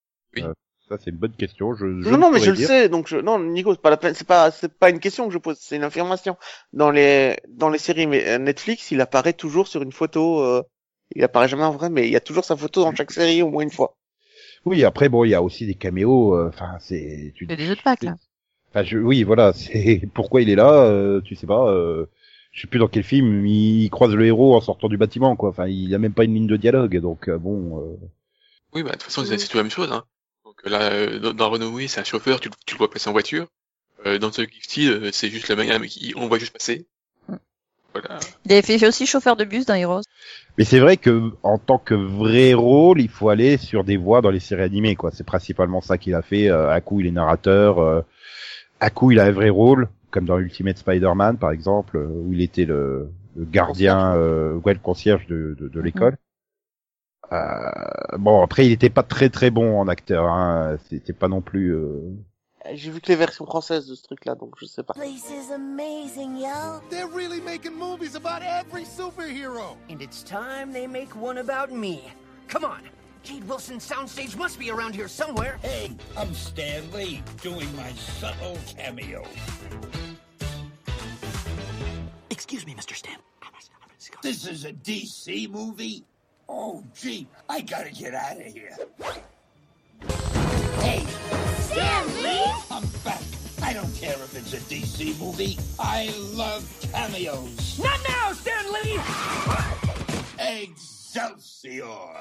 [0.89, 1.73] Ça, c'est une bonne question.
[1.75, 3.17] Je, je non, non, mais je le sais, donc je...
[3.17, 5.57] non, Nico, c'est pas la peine, c'est pas, c'est pas une question que je pose,
[5.61, 6.37] c'est une affirmation.
[6.73, 10.63] Dans les, dans les séries mais, euh, Netflix, il apparaît toujours sur une photo, euh...
[11.15, 13.41] il apparaît jamais en vrai, mais il y a toujours sa photo dans chaque série
[13.43, 13.97] au moins une fois.
[14.65, 16.35] Oui, après, bon, il y a aussi des caméos.
[16.35, 17.33] euh, Enfin, c'est.
[17.37, 18.17] tu- C'est des jeux de Pâques, là.
[18.71, 19.53] Enfin, je, oui, voilà.
[19.55, 20.71] C'est pourquoi il est là.
[20.85, 21.69] euh, tu sais pas.
[21.71, 22.07] Euh,
[22.53, 25.51] je sais plus dans quel film il croise le héros en sortant du bâtiment, quoi.
[25.51, 27.79] Enfin, il a même pas une ligne de dialogue, donc euh, bon.
[27.79, 27.97] euh,
[28.75, 29.91] Oui, bah, de toute façon, c'est tout la même chose.
[29.93, 30.05] Hein.
[30.45, 32.91] Donc euh, là, euh, dans, dans Runaway, c'est un chauffeur, tu, le- tu le vois
[32.91, 33.47] passer en voiture.
[34.07, 36.53] Euh, dans The Gifted, euh, c'est juste le mec, mais qui, on le voit juste
[36.53, 36.87] passer.
[37.29, 37.35] Mm.
[37.93, 38.19] Voilà.
[38.47, 40.03] Il avait fait aussi chauffeur de bus dans Heroes.
[40.59, 44.23] Mais c'est vrai que en tant que vrai rôle, il faut aller sur des voix
[44.23, 45.11] dans les séries animées, quoi.
[45.13, 46.49] C'est principalement ça qu'il a fait.
[46.49, 47.79] Euh, à coup, il est narrateur.
[47.79, 48.01] euh,
[48.81, 52.33] à coup, il a un vrai rôle, comme dans Ultimate Spider-Man, par exemple, euh, où
[52.33, 56.17] il était le, le gardien, euh, ouais, le concierge de, de, de l'école.
[57.33, 60.27] Euh, bon, après, il était pas très très bon en acteur.
[60.27, 60.77] Hein.
[60.89, 61.73] C'était pas non plus.
[61.75, 62.13] euh,
[62.75, 64.95] J'ai vu que les versions françaises de ce truc-là, donc je sais pas.
[64.95, 66.81] place is amazing, yo.
[66.91, 69.77] They're really making movies about every superhero.
[69.89, 72.01] And it's time they make one about me.
[72.49, 72.83] Come on.
[73.23, 75.59] Kate Wilson's soundstage must be around here somewhere.
[75.63, 79.25] Hey, I'm Stan Lee, doing my subtle cameo.
[82.31, 82.95] Excuse me, Mr.
[82.95, 83.17] Stan.
[84.23, 86.05] This is a DC movie?
[86.49, 88.77] Oh, gee, I gotta get out of here.
[90.81, 91.05] Hey,
[91.61, 92.53] Stan Lee?
[92.71, 93.23] I'm back.
[93.63, 95.59] I don't care if it's a DC movie.
[95.79, 97.79] I love cameos.
[97.79, 98.99] Not now, Stan Lee!
[101.15, 102.13] Excelsior!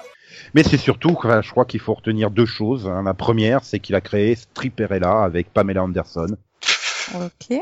[0.54, 2.88] Mais c'est surtout, enfin, je crois qu'il faut retenir deux choses.
[2.88, 3.04] hein.
[3.04, 6.36] La première, c'est qu'il a créé Stripperella avec Pamela Anderson,
[7.16, 7.60] Ok.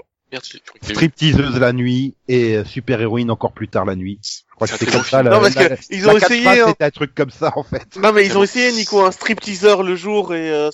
[0.82, 4.20] Stripteaseuse la nuit et super héroïne encore plus tard la nuit.
[4.22, 5.24] Je crois que C'est comme ça.
[5.24, 6.66] La, Non, parce la- que ils ont essayé, hein.
[6.68, 7.96] C'était un truc comme ça en fait.
[7.96, 10.70] Non mais ils ont essayé, Nico, un stripteaseur le jour et euh,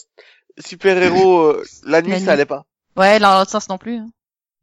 [0.57, 2.29] super-héros euh, la nuit, La ça nuit.
[2.31, 2.65] allait pas.
[2.95, 3.97] Ouais, dans l'autre sens non plus.
[3.97, 4.07] hein.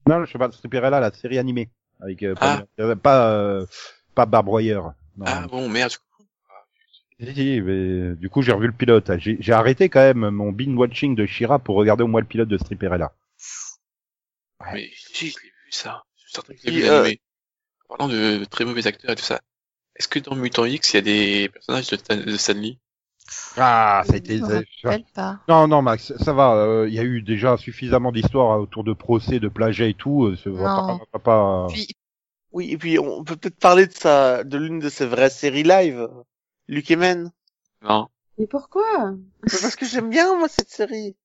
[0.08, 2.62] Non, je sais pas, Stripperella, la série animée avec euh, Ah.
[3.00, 3.66] Pas euh,
[4.16, 4.92] pas Barb Wire.
[5.20, 5.26] Non.
[5.26, 5.92] Ah bon, merde.
[7.20, 9.10] Si, si, mais du coup j'ai revu le pilote.
[9.18, 12.26] J'ai j'ai arrêté quand même mon binge watching de Shira pour regarder au moins le
[12.26, 13.12] pilote de Stripperella.
[14.60, 14.72] Ouais.
[14.74, 16.02] Mais si, je l'ai vu ça.
[16.16, 17.20] Je suis certain que je l'ai vu euh, animé.
[17.88, 19.40] En parlant de, très mauvais acteurs et tout ça,
[19.96, 22.78] est-ce que dans Mutant X, il y a des personnages de, Stan- de Stanley
[23.56, 24.38] Ah, ça a été.
[24.38, 25.40] Je me rappelle pas.
[25.48, 26.54] Non, non, Max, ça va.
[26.54, 29.94] euh, Il y a eu déjà suffisamment d'histoires euh, autour de procès, de plagiat et
[29.94, 30.26] tout.
[30.26, 30.64] euh, Non.
[30.64, 31.66] pas- on va pas.
[31.68, 31.88] Puis,
[32.52, 35.62] Oui, et puis on peut peut-être parler de sa, de l'une de ses vraies séries
[35.62, 36.08] live,
[36.68, 37.30] Luke et Men.
[37.82, 38.08] Non.
[38.38, 39.14] Mais pourquoi?
[39.42, 41.16] Parce que j'aime bien moi cette série.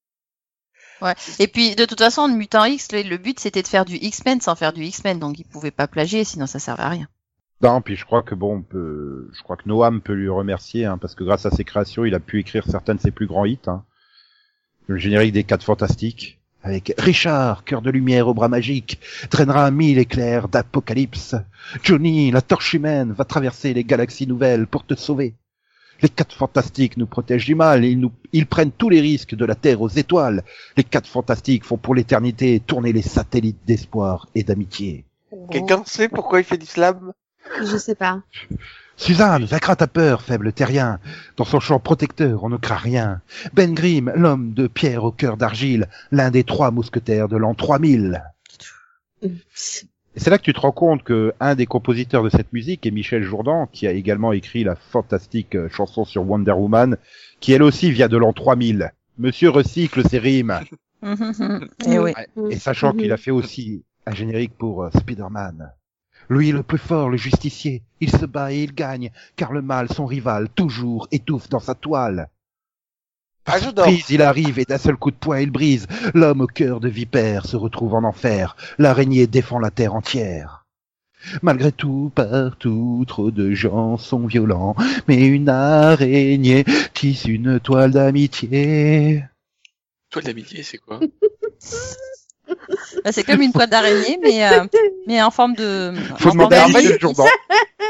[1.40, 4.42] et puis, de toute façon, Mutant X, le, le but c'était de faire du X-Men
[4.42, 7.08] sans faire du X-Men, donc il pouvait pas plagier, sinon ça servait à rien.
[7.62, 10.86] Non, puis je crois que bon, on peut, je crois que Noam peut lui remercier,
[10.86, 13.28] hein, parce que grâce à ses créations, il a pu écrire certains de ses plus
[13.28, 13.60] grands hits.
[13.68, 13.84] Hein.
[14.88, 19.00] Le générique des Quatre Fantastiques, avec Richard, cœur de lumière au bras magique,
[19.30, 21.36] traînera mille éclairs d'apocalypse.
[21.84, 25.36] Johnny, la torche humaine, va traverser les galaxies nouvelles pour te sauver.
[26.02, 29.36] Les Quatre Fantastiques nous protègent du mal, et ils, nous, ils prennent tous les risques
[29.36, 30.44] de la Terre aux étoiles.
[30.76, 35.06] Les Quatre Fantastiques font pour l'éternité tourner les satellites d'espoir et d'amitié.
[35.52, 37.14] Quelqu'un sait pourquoi il fait du slam?
[37.62, 38.24] Je sais pas.
[38.98, 41.00] Suzanne, vaincra ta peur, faible terrien.
[41.38, 43.22] Dans son champ protecteur, on ne craint rien.
[43.54, 48.24] Ben Grimm, l'homme de pierre au cœur d'argile, l'un des trois mousquetaires de l'an 3000.
[49.22, 52.86] Et c'est là que tu te rends compte que un des compositeurs de cette musique
[52.86, 56.98] est Michel Jourdan, qui a également écrit la fantastique chanson sur Wonder Woman,
[57.42, 58.94] qui elle aussi vient de l'an 3000.
[59.18, 60.60] Monsieur recycle ses rimes.
[61.86, 62.14] et oui.
[62.50, 65.72] Et sachant qu'il a fait aussi un générique pour euh, Spider-Man.
[66.30, 69.90] Lui, le plus fort, le justicier, il se bat et il gagne, car le mal,
[69.92, 72.30] son rival, toujours étouffe dans sa toile.
[73.46, 73.60] Ah.
[73.76, 75.88] Prise, il arrive et d'un seul coup de poing, il brise.
[76.16, 78.56] L'homme au cœur de vipère se retrouve en enfer.
[78.80, 80.66] L'araignée défend la terre entière.
[81.42, 84.76] Malgré tout, partout, trop de gens sont violents,
[85.08, 89.24] mais une araignée tisse une toile d'amitié.
[90.10, 91.00] Toi, de l'amitié, c'est quoi?
[93.12, 94.66] c'est comme une toile d'araignée, mais, euh,
[95.08, 95.94] mais en forme de.
[96.18, 97.00] Faut en demander à forme Michel.
[97.00, 97.26] Jourdan.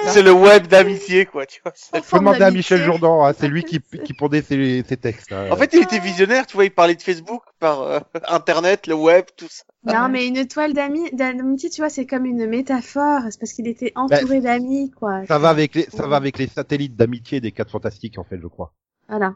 [0.08, 1.72] C'est le web d'amitié, quoi, tu vois.
[1.76, 5.32] c'est- Faut demander à Michel Jourdan, hein, c'est lui qui, qui pondait ses, ses textes.
[5.32, 5.48] hein.
[5.52, 8.94] En fait, il était visionnaire, tu vois, il parlait de Facebook par euh, Internet, le
[8.96, 9.64] web, tout ça.
[9.88, 13.22] Non, mais une toile d'amis, d'amitié, tu vois, c'est comme une métaphore.
[13.30, 15.22] C'est parce qu'il était entouré d'amis, quoi.
[15.28, 18.40] ça va avec les, ça va avec les satellites d'amitié des quatre fantastiques, en fait,
[18.42, 18.74] je crois.
[19.08, 19.34] Voilà.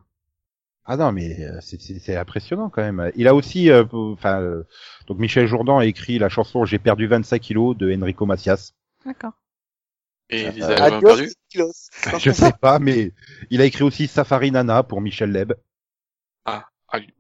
[0.92, 3.12] Ah non, mais euh, c'est- c'est c'est impressionnant quand même.
[3.16, 4.64] Il a aussi, euh, enfin, euh,
[5.08, 8.74] donc Michel Jourdan a écrit la chanson J'ai perdu 25 kilos de Enrico Macias.
[9.06, 9.34] D'accord.
[10.32, 11.30] Et Euh, a Adios, perdu.
[11.50, 11.90] kilos.
[12.20, 13.12] Je sais pas, mais
[13.52, 15.54] il a écrit aussi Safari Nana pour Michel Leb.
[16.46, 17.14] Ah, ah, du-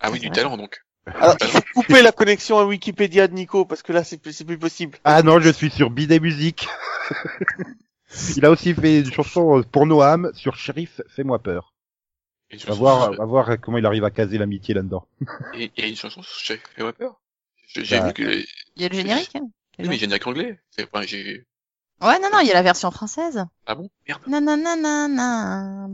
[0.00, 0.80] ah oui, du talent donc.
[1.06, 4.32] Alors, il faut couper la connexion à Wikipédia de Nico, parce que là, c'est plus,
[4.32, 4.96] c'est plus possible.
[5.04, 6.68] Ah non, je suis sur Bidet Musique.
[8.36, 11.74] il a aussi fait une chanson pour Noam sur Shérif, fais-moi peur.
[12.50, 15.06] Et On va voir, va voir comment il arrive à caser l'amitié là-dedans.
[15.54, 16.60] Et il y a une chanson sur Chef.
[16.78, 18.06] Je- J'ai Bah.
[18.08, 18.22] vu que.
[18.22, 19.36] Oui, Il y a le générique.
[19.36, 19.48] hein.
[19.78, 20.58] mais générique anglais.
[20.70, 21.44] C'est pas, j'ai.
[22.00, 23.44] Ouais, non, non, il y a la version française.
[23.66, 23.90] Ah bon?
[24.08, 24.22] Merde.
[24.28, 25.88] Nananana.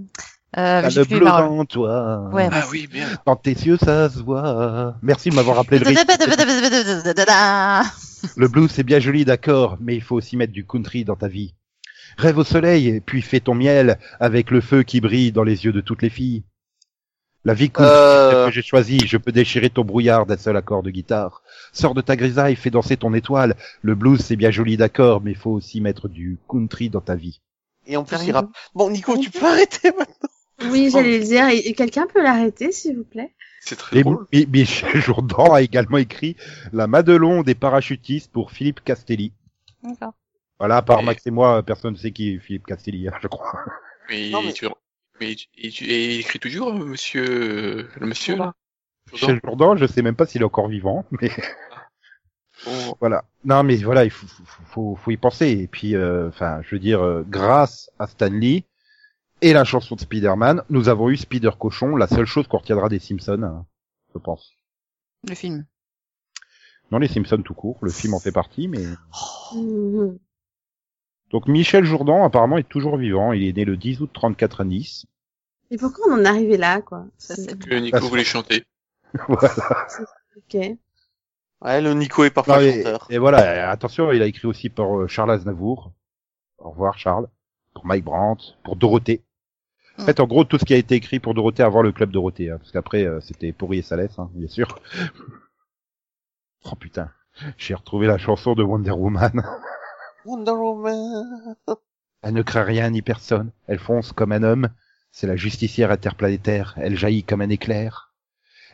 [0.56, 2.30] Euh, T'as j'ai le plus les bleu dans toi.
[2.32, 3.16] Ouais, Ah bah, oui, merde.
[3.26, 4.94] Dans tes yeux, ça se voit.
[5.02, 6.04] Merci de m'avoir rappelé le rythme.
[8.36, 11.28] Le blues, c'est bien joli, d'accord, mais il faut aussi mettre du country dans ta
[11.28, 11.54] vie.
[12.16, 15.72] Rêve au soleil, puis fais ton miel avec le feu qui brille dans les yeux
[15.72, 16.44] de toutes les filles.
[17.46, 18.30] La vie country Euh.
[18.30, 21.42] celle que j'ai choisie, je peux déchirer ton brouillard d'un seul accord de guitare.
[21.72, 23.56] Sors de ta grisaille, fais danser ton étoile.
[23.82, 27.16] Le blues, c'est bien joli, d'accord, mais il faut aussi mettre du country dans ta
[27.16, 27.40] vie.
[27.86, 28.48] Et en plus, il rappe.
[28.74, 30.70] Bon, Nico, tu peux arrêter maintenant.
[30.72, 31.48] Oui, j'allais le dire.
[31.48, 33.34] Et, et quelqu'un peut l'arrêter, s'il vous plaît?
[33.60, 34.26] C'est très Et drôle.
[34.32, 36.36] Mi- Michel Jourdan a également écrit
[36.72, 39.32] La Madelon des parachutistes pour Philippe Castelli.
[39.82, 40.14] D'accord.
[40.58, 43.14] Voilà, à part Et- Max et moi, personne ne sait qui est Philippe Castelli, hein,
[43.22, 43.58] je crois.
[44.08, 44.66] Mais, Non, mais- tu,
[45.20, 48.54] mais tu, et tu, et il écrit toujours, monsieur, le monsieur, là?
[49.12, 51.30] Michel Jourdan, je sais même pas s'il est encore vivant, mais
[52.64, 53.24] Bon, voilà.
[53.44, 55.48] Non, mais voilà, il faut, faut, faut, faut y penser.
[55.50, 58.64] Et puis, euh, enfin, je veux dire, euh, grâce à Stan Lee
[59.42, 62.88] et la chanson de Spider-Man, nous avons eu Spider Cochon, la seule chose qu'on retiendra
[62.88, 63.66] des Simpsons, hein,
[64.14, 64.52] je pense.
[65.28, 65.66] Le film.
[66.90, 68.84] Non, les Simpsons tout court, le film en fait partie, mais...
[69.54, 70.18] Mhm.
[71.34, 73.32] Donc Michel Jourdan, apparemment, est toujours vivant.
[73.32, 75.04] Il est né le 10 août 34 à Nice.
[75.72, 77.06] Et pourquoi on en est arrivé là, quoi?
[77.18, 78.62] Ça, c'est- que Nico Parce- voulait chanter.
[79.28, 79.88] voilà.
[80.36, 80.54] Ok.
[81.60, 83.06] Ouais, le Nico est parfois Non, et, chanteur.
[83.10, 85.90] et voilà, attention, il a écrit aussi pour euh, Charles Aznavour.
[86.58, 87.26] Au revoir Charles.
[87.74, 89.24] Pour Mike Brandt, pour Dorothée.
[89.98, 90.06] En Mm.
[90.06, 92.50] fait, en gros, tout ce qui a été écrit pour Dorothée avant le club Dorothée,
[92.52, 94.78] hein, parce qu'après, euh, c'était Pourri et Salès, hein, bien sûr.
[96.64, 97.10] oh putain,
[97.56, 99.42] j'ai retrouvé la chanson de Wonder Woman.
[100.24, 101.56] Wonder Woman.
[102.22, 103.50] Elle ne craint rien ni personne.
[103.66, 104.70] Elle fonce comme un homme.
[105.12, 106.74] C'est la justicière interplanétaire.
[106.78, 108.14] Elle jaillit comme un éclair.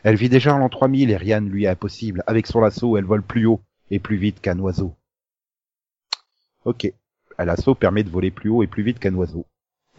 [0.05, 2.23] Elle vit déjà en l'an 3000 et rien ne lui est impossible.
[2.27, 3.61] Avec son lasso, elle vole plus haut
[3.91, 4.95] et plus vite qu'un oiseau.
[6.65, 6.93] Ok.
[7.39, 9.47] Un lasso permet de voler plus haut et plus vite qu'un oiseau.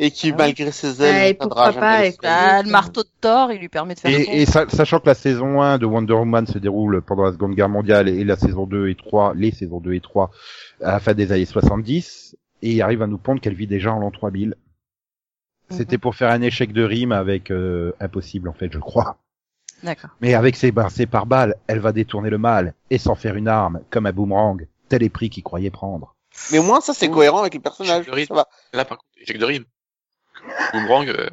[0.04, 0.38] Et qui, Ah oui.
[0.40, 2.16] malgré ses ailes, pourquoi pas, jamais.
[2.24, 5.06] Bah, le marteau de Thor, il lui permet de faire Et, et sa- sachant que
[5.06, 8.36] la saison 1 de Wonder Woman se déroule pendant la Seconde Guerre mondiale et la
[8.36, 10.32] saison 2 et 3, les saisons 2 et 3,
[10.82, 13.94] à la fin des années 70, et il arrive à nous pondre qu'elle vit déjà
[13.94, 14.56] en l'an 3000.
[15.70, 19.18] C'était pour faire un échec de rime avec euh, impossible en fait, je crois.
[19.84, 20.10] D'accord.
[20.20, 23.48] Mais avec ses, ben, ses pare-balles, elle va détourner le mal et s'en faire une
[23.48, 26.16] arme, comme un boomerang, tel est pris qu'il croyait prendre.
[26.52, 28.04] Mais au moins, ça, c'est cohérent avec les personnages.
[28.06, 28.36] J'ai le rythme.
[28.36, 28.48] Ça va.
[28.74, 29.64] Là, par contre, échec de rime.
[30.74, 31.30] Boomerang, euh,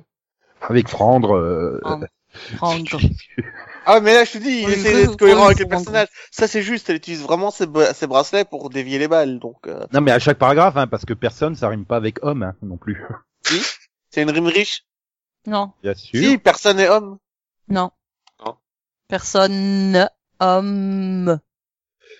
[0.62, 2.06] Avec Frandre, euh, Prendre.
[2.56, 2.98] Prendre.
[3.90, 5.70] Ah, mais là, je te dis, il essaie d'être cohérent avec les oui.
[5.70, 6.08] personnages.
[6.30, 9.66] Ça, c'est juste, elle utilise vraiment ses, bra- ses bracelets pour dévier les balles, donc,
[9.66, 12.42] euh, non mais à chaque paragraphe, hein, parce que personne, ça rime pas avec homme
[12.42, 13.02] hein, non plus.
[14.10, 14.84] c'est une rime riche.
[15.46, 16.20] Non, Bien sûr.
[16.20, 17.16] Si, personne est homme.
[17.68, 17.90] non.
[18.44, 18.56] Non.
[19.08, 20.06] Personne,
[20.38, 21.40] homme.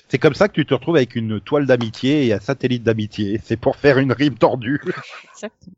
[0.09, 3.43] C'est comme ça que tu te retrouves avec une toile d'amitié et un satellite d'amitié.
[3.45, 4.81] C'est pour faire une rime tordue.
[5.35, 5.75] Exactement.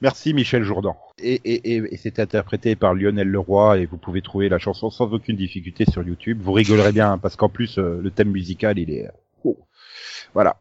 [0.00, 0.96] Merci Michel Jourdan.
[1.18, 5.36] Et, et, c'est interprété par Lionel Leroy et vous pouvez trouver la chanson sans aucune
[5.36, 6.40] difficulté sur YouTube.
[6.42, 9.08] Vous rigolerez bien parce qu'en plus euh, le thème musical il est...
[9.44, 9.56] oh.
[10.34, 10.56] Voilà.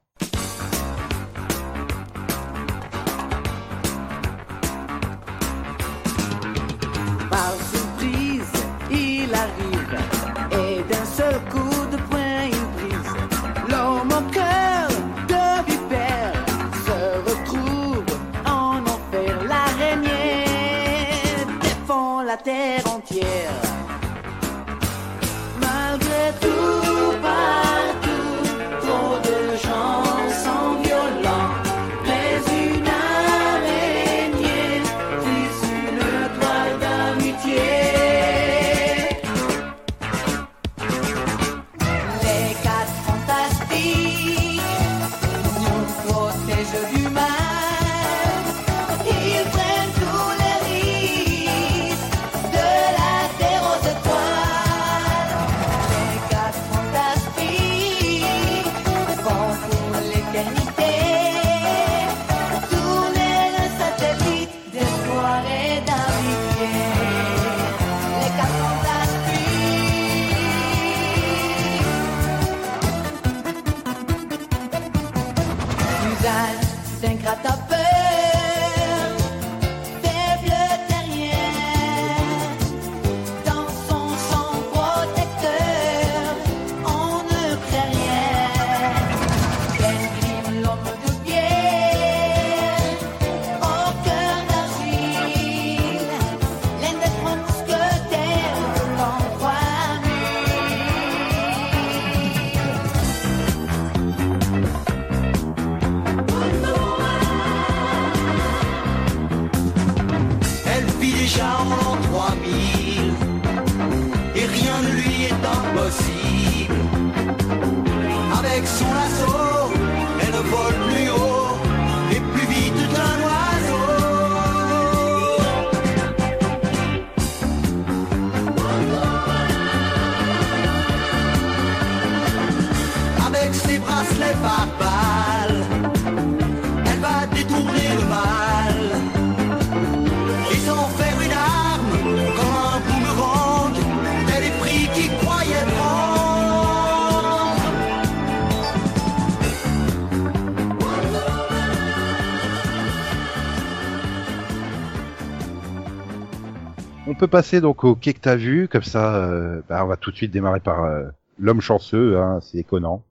[157.24, 160.12] Peut passer donc au quai que t'as vu, comme ça, euh, bah, on va tout
[160.12, 161.06] de suite démarrer par euh,
[161.40, 163.02] l'homme chanceux, hein, c'est Conan,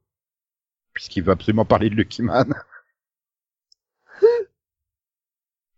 [0.94, 2.54] puisqu'il veut absolument parler de Lucky Man.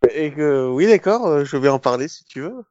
[0.15, 2.65] Et que, oui, d'accord, euh, je vais en parler si tu veux.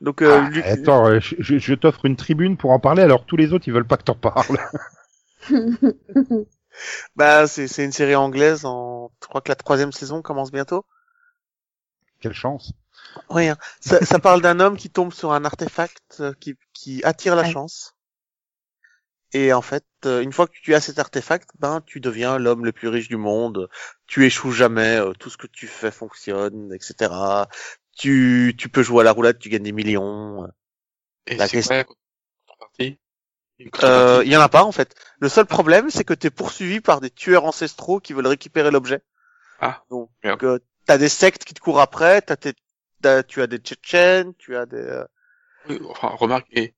[0.00, 3.02] Donc, euh, Ah, Luc- attends, euh, je, je- je t'offre une tribune pour en parler,
[3.02, 4.58] alors tous les autres ils veulent pas que t'en parles.
[7.16, 10.84] bah, c'est, c'est une série anglaise en, je crois que la troisième saison commence bientôt.
[12.18, 12.72] Quelle chance.
[13.30, 13.56] Oui, hein.
[13.80, 17.44] ça, ça parle d'un homme qui tombe sur un artefact euh, qui, qui attire la
[17.52, 17.94] chance.
[19.32, 22.64] Et en fait, euh, une fois que tu as cet artefact, ben tu deviens l'homme
[22.64, 23.68] le plus riche du monde.
[24.06, 27.12] Tu échoues jamais, euh, tout ce que tu fais fonctionne, etc.
[27.96, 30.46] Tu, tu peux jouer à la roulette, tu gagnes des millions.
[31.26, 31.74] Et La question-
[33.58, 34.94] Une Euh, Il y en a pas en fait.
[35.20, 38.70] Le seul problème, c'est que tu es poursuivi par des tueurs ancestraux qui veulent récupérer
[38.70, 39.02] l'objet.
[39.60, 40.10] Ah, Donc,
[40.42, 42.54] euh, t'as des sectes qui te courent après, t'as tes-
[43.04, 44.76] t'as- tu as des Tchétchènes, tu as des.
[44.76, 45.04] euh,
[45.68, 46.74] Oui, enfin, remarque, et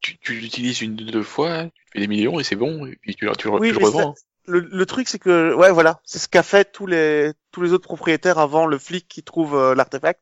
[0.00, 2.96] tu, tu l'utilises une deux fois, tu te fais des millions et c'est bon, et
[2.96, 4.14] puis tu, tu, le- Oui, tu le revends.
[4.46, 7.72] Le, le truc, c'est que, ouais, voilà, c'est ce qu'a fait tous les tous les
[7.72, 10.20] autres propriétaires avant le flic qui trouve euh, l'artefact.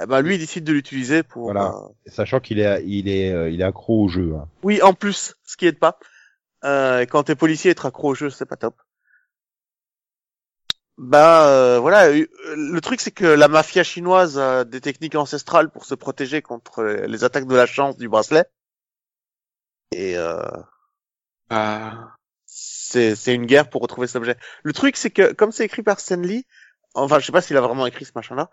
[0.00, 1.44] Eh ben, lui, il décide de l'utiliser pour.
[1.44, 1.74] Voilà.
[1.74, 4.34] euh, Sachant qu'il est, il est, euh, il est accro au jeu.
[4.36, 4.48] hein.
[4.62, 5.98] Oui, en plus, ce qui aide pas.
[6.64, 8.74] Euh, quand t'es policier, être accro au jeu, c'est pas top.
[10.98, 15.70] Bah euh, voilà, euh, le truc c'est que la mafia chinoise a des techniques ancestrales
[15.70, 18.44] pour se protéger contre les attaques de la chance du bracelet.
[19.92, 20.42] Et euh,
[21.50, 22.14] Ah,
[22.46, 24.36] c'est c'est une guerre pour retrouver cet objet.
[24.62, 26.44] Le truc c'est que comme c'est écrit par Stanley,
[26.94, 28.50] enfin je sais pas s'il a vraiment écrit ce machin-là.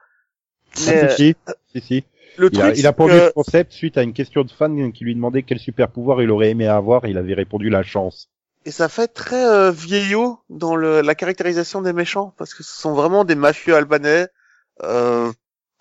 [0.86, 1.36] Mais, Ah, si,
[1.74, 2.04] si, si, si.
[2.38, 4.52] le Il truc a, il a pondu que- le concept suite à une question de
[4.52, 7.06] fan qui lui demandait quel super pouvoir il aurait aimé avoir.
[7.08, 8.30] Il avait répondu la chance.
[8.66, 12.82] Et ça fait très euh, vieillot dans le, la caractérisation des méchants, parce que ce
[12.82, 14.28] sont vraiment des mafieux albanais,
[14.84, 15.32] euh,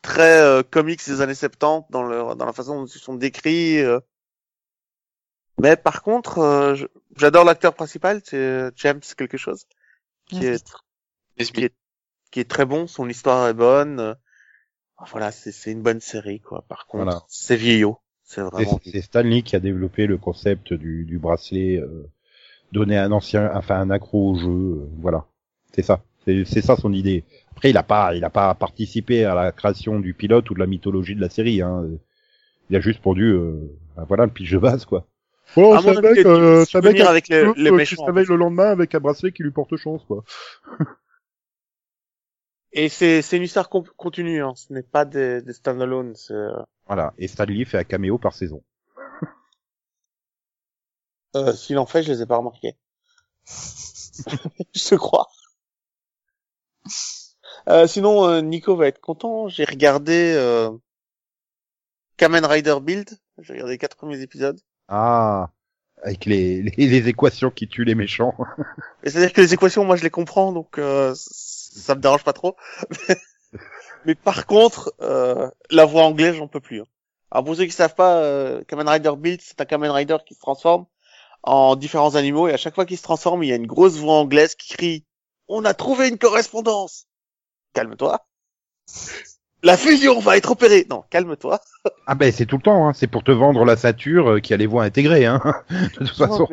[0.03, 3.79] très euh, comics des années 70 dans, leur, dans la façon dont ils sont décrits.
[3.81, 4.01] euh.
[5.59, 6.77] Mais par contre, euh,
[7.17, 9.67] j'adore l'acteur principal, c'est euh, James quelque chose,
[10.27, 10.65] qui est,
[11.39, 11.75] qui est
[12.31, 14.01] qui est très bon, son histoire est bonne.
[14.01, 14.15] euh.
[15.11, 16.63] Voilà, c'est c'est une bonne série quoi.
[16.69, 17.23] Par contre, Voilà.
[17.29, 18.81] c'est vieillot, c'est C'est vraiment.
[18.85, 22.11] c'est Stanley qui a développé le concept du, du bracelet euh,
[22.75, 24.49] donné à un ancien, enfin un accro au jeu.
[24.51, 25.25] euh, voilà,
[25.73, 26.03] c'est ça.
[26.27, 27.25] C'est c'est ça son idée.
[27.53, 30.59] Après, il a pas, il a pas participé à la création du pilote ou de
[30.59, 31.63] la mythologie de la série.
[31.63, 31.87] Hein.
[32.71, 33.61] Il a juste pondu, euh,
[33.97, 35.07] ben voilà, le pitch de base quoi.
[35.57, 36.65] Oh, À c'est mon un avis, mec, euh,
[37.07, 39.51] avec les- euh, les qui méchants, se réveille le lendemain avec un bracelet qui lui
[39.51, 40.25] porte chance quoi.
[42.73, 44.53] Et c'est c'est une histoire con- continue, hein.
[44.57, 46.15] ce n'est pas des, des stand-alone.
[46.17, 46.51] c'est, euh,
[46.87, 47.15] Voilà.
[47.19, 48.63] Et Stanley fait un caméo par saison.
[51.35, 52.77] Euh, S'il en fait, je les ai pas remarqués.
[54.75, 55.29] je crois.
[57.69, 59.49] Euh, sinon, euh, Nico va être content.
[59.49, 60.71] J'ai regardé euh,
[62.17, 63.19] Kamen Rider Build.
[63.39, 64.61] J'ai regardé les quatre premiers épisodes.
[64.89, 65.51] Ah,
[66.03, 68.35] avec les, les, les équations qui tuent les méchants.
[69.03, 72.57] C'est-à-dire que les équations, moi, je les comprends, donc euh, ça me dérange pas trop.
[74.05, 76.81] Mais par contre, euh, la voix anglaise, j'en peux plus.
[76.83, 76.87] hein.
[77.31, 80.35] Alors pour ceux qui savent pas, euh, Kamen Rider Build, c'est un Kamen Rider qui
[80.35, 80.87] se transforme
[81.47, 83.97] en différents animaux, et à chaque fois qu'il se transforme, il y a une grosse
[83.97, 85.05] voix anglaise qui crie
[85.49, 87.07] «On a trouvé une correspondance!»
[87.75, 88.19] Calme-toi.
[89.63, 90.87] La fusion va être opérée.
[90.91, 91.61] Non, calme-toi.
[92.07, 92.93] Ah ben c'est tout le temps, hein.
[92.95, 95.25] c'est pour te vendre la ceinture euh, qui a les voix intégrées.
[95.27, 95.41] Hein.
[95.71, 96.47] De toute façon,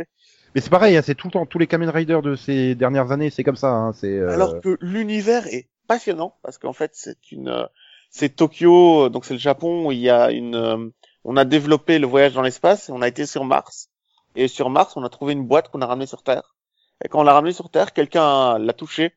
[0.56, 3.12] Mais c'est pareil, hein, c'est tout le temps, tous les Kamen Rider de ces dernières
[3.12, 3.70] années, c'est comme ça.
[3.70, 4.08] Hein, c'est.
[4.18, 7.66] euh, Alors que l'univers est passionnant parce qu'en fait c'est une, euh,
[8.12, 9.88] c'est Tokyo, euh, donc c'est le Japon.
[9.88, 10.92] où Il y a une,
[11.26, 13.90] on a développé le voyage dans l'espace et on a été sur Mars.
[14.36, 16.56] Et sur Mars, on a trouvé une boîte qu'on a ramenée sur Terre.
[17.04, 19.16] Et quand on l'a ramenée sur Terre, quelqu'un l'a touché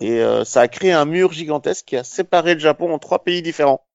[0.00, 3.22] et euh, ça a créé un mur gigantesque qui a séparé le Japon en trois
[3.22, 3.86] pays différents.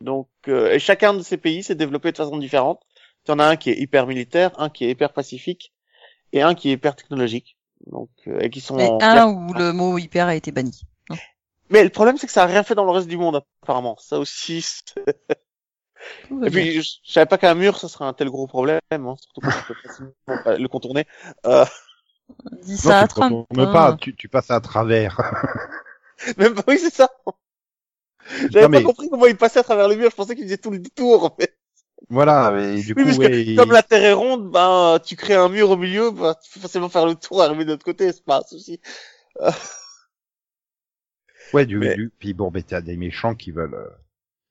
[0.00, 2.82] Donc, euh, et chacun de ces pays s'est développé de façon différente.
[3.26, 5.74] Il y en a un qui est hyper militaire, un qui est hyper pacifique
[6.32, 7.58] et un qui est hyper technologique.
[7.86, 10.82] Donc, euh, et qui sont en un où le mot hyper a été banni.
[11.68, 13.96] Mais le problème, c'est que ça a rien fait dans le reste du monde, apparemment.
[13.98, 14.64] Ça aussi.
[16.44, 19.14] Et puis, je je savais pas qu'un mur, ça serait un tel gros problème, hein,
[19.18, 20.12] surtout qu'on peut facilement
[20.44, 21.06] pas le contourner.
[21.46, 21.64] Euh...
[22.62, 23.46] Dis non, ça à tu Trump.
[23.56, 23.66] hein.
[23.72, 25.20] pas, tu, tu passes à travers.
[26.38, 27.08] Même pas, oui, c'est ça.
[28.50, 30.10] J'avais Non, mais- pas compris comment il passait à travers le mur.
[30.10, 31.36] Je pensais qu'il faisait tout le détour.
[31.38, 31.48] Mais...
[32.10, 34.98] voilà, mais du Oui, coup, parce ouais, que il- comme la Terre est ronde, ben,
[35.04, 37.70] tu crées un mur au milieu, ben, tu peux facilement faire le tour, arriver de
[37.70, 38.80] l'autre côté, c'est pas un souci.
[41.52, 43.88] ouais, du, mais- du, puis bon, mais t'as des méchants qui veulent, euh,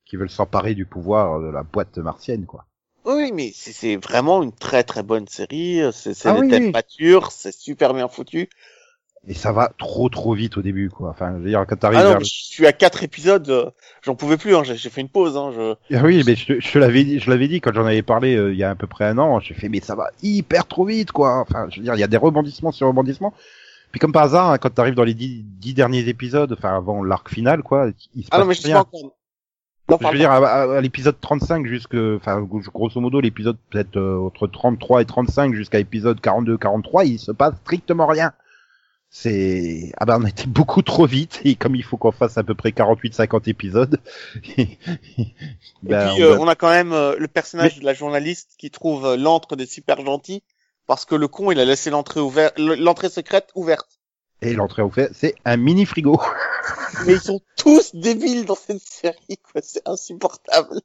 [0.05, 2.65] qui veulent s'emparer du pouvoir de la boîte martienne, quoi.
[3.05, 5.79] Oui, mais c'est vraiment une très très bonne série.
[5.93, 6.73] C'est Ah des oui, thèmes oui.
[6.73, 8.49] matures, c'est super bien foutu.
[9.27, 11.09] Et ça va trop trop vite au début, quoi.
[11.11, 13.01] Enfin, je veux dire, quand t'arrives Ah non, vers mais le- je suis à quatre
[13.03, 13.71] épisodes, euh,
[14.03, 14.55] j'en pouvais plus.
[14.55, 15.35] Hein, j'ai fait une pause.
[15.35, 15.75] Hein, je...
[15.93, 18.51] Ah oui, mais je, je l'avais dit, je l'avais dit quand j'en avais parlé euh,
[18.51, 19.39] il y a à peu près un an.
[19.39, 21.39] J'ai fait, mais ça va hyper trop vite, quoi.
[21.41, 23.33] Enfin, je veux dire, il y a des rebondissements sur rebondissements.
[23.91, 27.03] Puis comme par hasard, hein, quand t'arrives dans les dix, dix derniers épisodes, enfin avant
[27.03, 28.77] l'arc final, quoi, il se Ah non, passe mais je suis rien.
[28.77, 29.15] encore.
[29.87, 34.47] Non, je veux dire, à, l'épisode 35 jusque, enfin, grosso modo, l'épisode peut-être euh, entre
[34.47, 38.33] 33 et 35 jusqu'à épisode 42, 43, il se passe strictement rien.
[39.11, 42.37] C'est, ah ben, on a été beaucoup trop vite, et comme il faut qu'on fasse
[42.37, 43.99] à peu près 48, 50 épisodes,
[44.57, 44.77] Et
[45.83, 48.55] ben, puis on euh, a- on a quand même euh, le personnage de la journaliste
[48.57, 50.43] qui trouve euh, l'antre des super gentils
[50.87, 53.99] parce que le con il a laissé l'entrée ouverte, l'entrée secrète ouverte.
[54.41, 56.19] et l'entrée fait, c'est un mini frigo.
[57.05, 59.61] Mais ils sont tous débiles dans cette série, quoi.
[59.63, 60.81] C'est insupportable.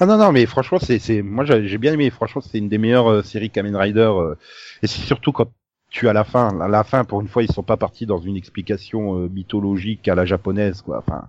[0.00, 2.78] Ah non non mais franchement c'est c'est moi j'ai bien aimé franchement c'est une des
[2.78, 4.34] meilleures euh, séries Kamen Rider euh,
[4.82, 5.50] et c'est surtout quand
[5.90, 8.18] tu as la fin à la fin pour une fois ils sont pas partis dans
[8.18, 11.28] une explication euh, mythologique à la japonaise quoi enfin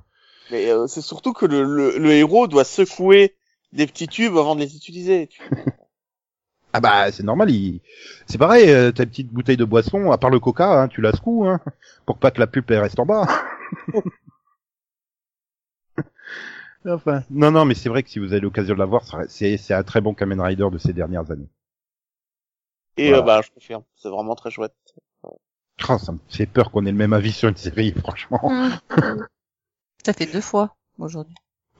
[0.52, 3.36] Mais euh, c'est surtout que le, le, le héros doit secouer
[3.72, 5.28] des petits tubes avant de les utiliser.
[5.28, 5.42] tu-
[6.76, 7.82] ah bah c'est normal il
[8.28, 11.12] c'est pareil euh, ta petite bouteille de boisson à part le coca hein, tu la
[11.14, 11.60] secoues hein,
[12.06, 13.26] pour pas que la pulpe elle reste en bas
[16.88, 19.58] enfin non non mais c'est vrai que si vous avez l'occasion de la voir c'est
[19.58, 21.50] c'est un très bon Kamen Rider de ces dernières années
[22.98, 23.24] Et Voilà.
[23.24, 24.76] euh, bah je confirme, c'est vraiment très chouette.
[25.88, 28.72] Ah, ça me fait peur qu'on ait le même avis sur une série franchement Hum.
[30.06, 31.36] Ça fait deux fois aujourd'hui.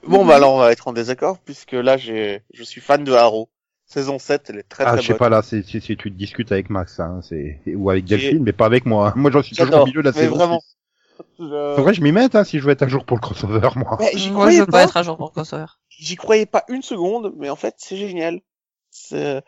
[0.06, 3.12] Bon bah alors on va être en désaccord puisque là j'ai je suis fan de
[3.12, 3.48] Haro.
[3.86, 5.18] Saison 7, elle est très Ah, très je sais bonne.
[5.18, 8.42] pas là, c'est si si tu te discutes avec Max, hein, c'est ou avec Delphine,
[8.42, 9.12] mais pas avec moi.
[9.16, 10.34] Moi, j'en suis toujours au milieu de la mais saison.
[10.36, 10.60] vraiment.
[11.38, 13.22] Je- Faudrait que je m'y mette hein, si je veux être à jour pour le
[13.22, 13.96] crossover, moi.
[14.00, 15.64] Mais j'y Moi, croyais je veux pas être à jour pour crossover.
[15.88, 18.40] J'y croyais pas une seconde, mais en fait c'est génial.
[18.90, 19.42] C'est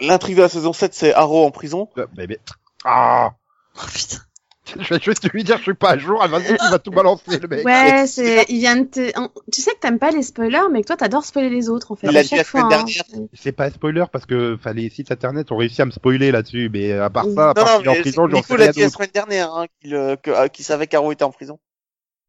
[0.00, 1.88] L'intrigue de la saison 7, c'est Haro en prison.
[1.98, 2.38] Euh, mais- mais-
[2.84, 3.32] Ah,
[3.76, 4.18] Oh putain.
[4.78, 6.24] je vais juste lui dire, je suis pas à jour.
[6.26, 7.64] Vas-y, il va tout balancer le mec.
[7.64, 9.10] Ouais, c'est, il vient de te...
[9.50, 11.96] Tu sais que t'aimes pas les spoilers, mais que toi t'adores spoiler les autres, en
[11.96, 12.06] fait.
[12.06, 12.60] Il dit chaque la fois.
[12.60, 12.84] semaine hein.
[12.84, 13.28] dernière.
[13.34, 16.30] C'est pas un spoiler parce que enfin, les sites internet ont réussi à me spoiler
[16.30, 18.56] là-dessus, mais à part ça, à part non, qu'il est en prison, j'en sais Nico
[18.56, 18.96] l'a rien dit la d'autre.
[18.96, 21.58] semaine dernière, hein, qu'il euh, euh, qu'il savait qu'Haro était en prison.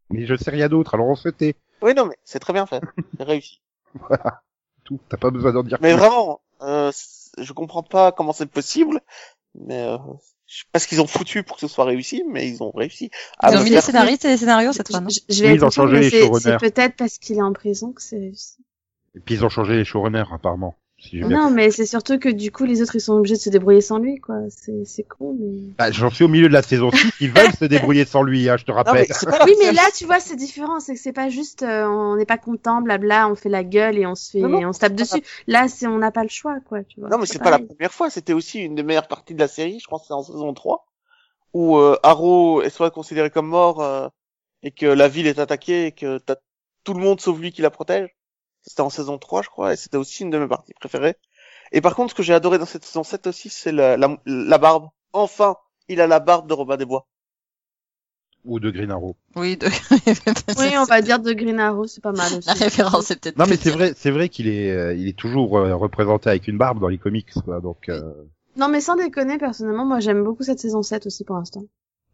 [0.10, 0.96] Mais je sais rien d'autre.
[0.96, 1.56] Alors on se tait.
[1.82, 2.82] Oui, non, mais c'est très bien fait.
[3.17, 3.62] C'est réussi.
[4.08, 4.41] Voilà,
[4.86, 5.00] tout.
[5.08, 6.00] T'as pas besoin d'en dire Mais plus.
[6.00, 6.91] vraiment, euh,
[7.38, 9.02] je comprends pas comment c'est possible,
[9.54, 9.98] mais euh,
[10.54, 12.72] je sais pas ce qu'ils ont foutu pour que ce soit réussi, mais ils ont
[12.72, 13.10] réussi.
[13.39, 15.56] à Ils ont mis les scénaristes et les scénarios cette fois, non Je, je vais
[15.56, 16.58] ils ont changé mais les c'est, c'est showrunners.
[16.60, 18.58] peut-être parce qu'il est en prison que c'est réussi.
[19.16, 20.75] Et puis ils ont changé les showrunners apparemment.
[21.04, 23.49] Si Non, mais c'est surtout que du coup, les autres, ils sont obligés de se
[23.49, 24.37] débrouiller sans lui, quoi.
[24.49, 25.73] C'est, c'est con, mais...
[25.77, 28.49] Bah, J'en suis au milieu de la saison 6, ils veulent se débrouiller sans lui,
[28.49, 28.83] hein, je te Non, mais
[29.25, 29.45] rappelle.
[29.45, 30.79] Oui, mais là, tu vois, c'est différent.
[30.79, 33.97] C'est que c'est pas juste, euh, on n'est pas content, blabla, on fait la gueule
[33.97, 35.23] et on se fait, Non, non, on se tape dessus.
[35.47, 37.10] Là, c'est, on n'a pas le choix, quoi, tu vois.
[37.10, 38.10] Non, mais c'est pas la première fois.
[38.10, 39.79] C'était aussi une des meilleures parties de la série.
[39.79, 40.85] Je crois que c'est en saison 3.
[41.54, 44.08] Où euh, Haro est soit considéré comme mort euh,
[44.63, 46.37] et que la ville est attaquée et que t'as
[46.83, 48.10] tout le monde sauf lui qui la protège.
[48.64, 51.16] C'était en saison 3, je crois, et c'était aussi une de mes parties préférées.
[51.72, 54.18] Et par contre, ce que j'ai adoré dans cette saison 7 aussi, c'est la, la,
[54.26, 54.90] la barbe.
[55.12, 55.58] Enfin,
[55.90, 57.08] il a la barbe de Robin des Bois.
[58.46, 59.16] Ou de Green Arrow.
[59.36, 59.68] Oui, de...
[60.60, 62.48] Oui, on va dire de Green Arrow, c'est pas mal aussi.
[62.48, 63.38] La référence est peut-être.
[63.38, 66.48] Non mais c'est vrai, c'est vrai qu'il est, euh, il est toujours euh, représenté avec
[66.48, 67.62] une barbe dans les comics, quoi.
[67.62, 68.02] Donc, euh,
[68.58, 71.64] Non, mais sans déconner, personnellement, moi, j'aime beaucoup cette saison 7 aussi pour l'instant.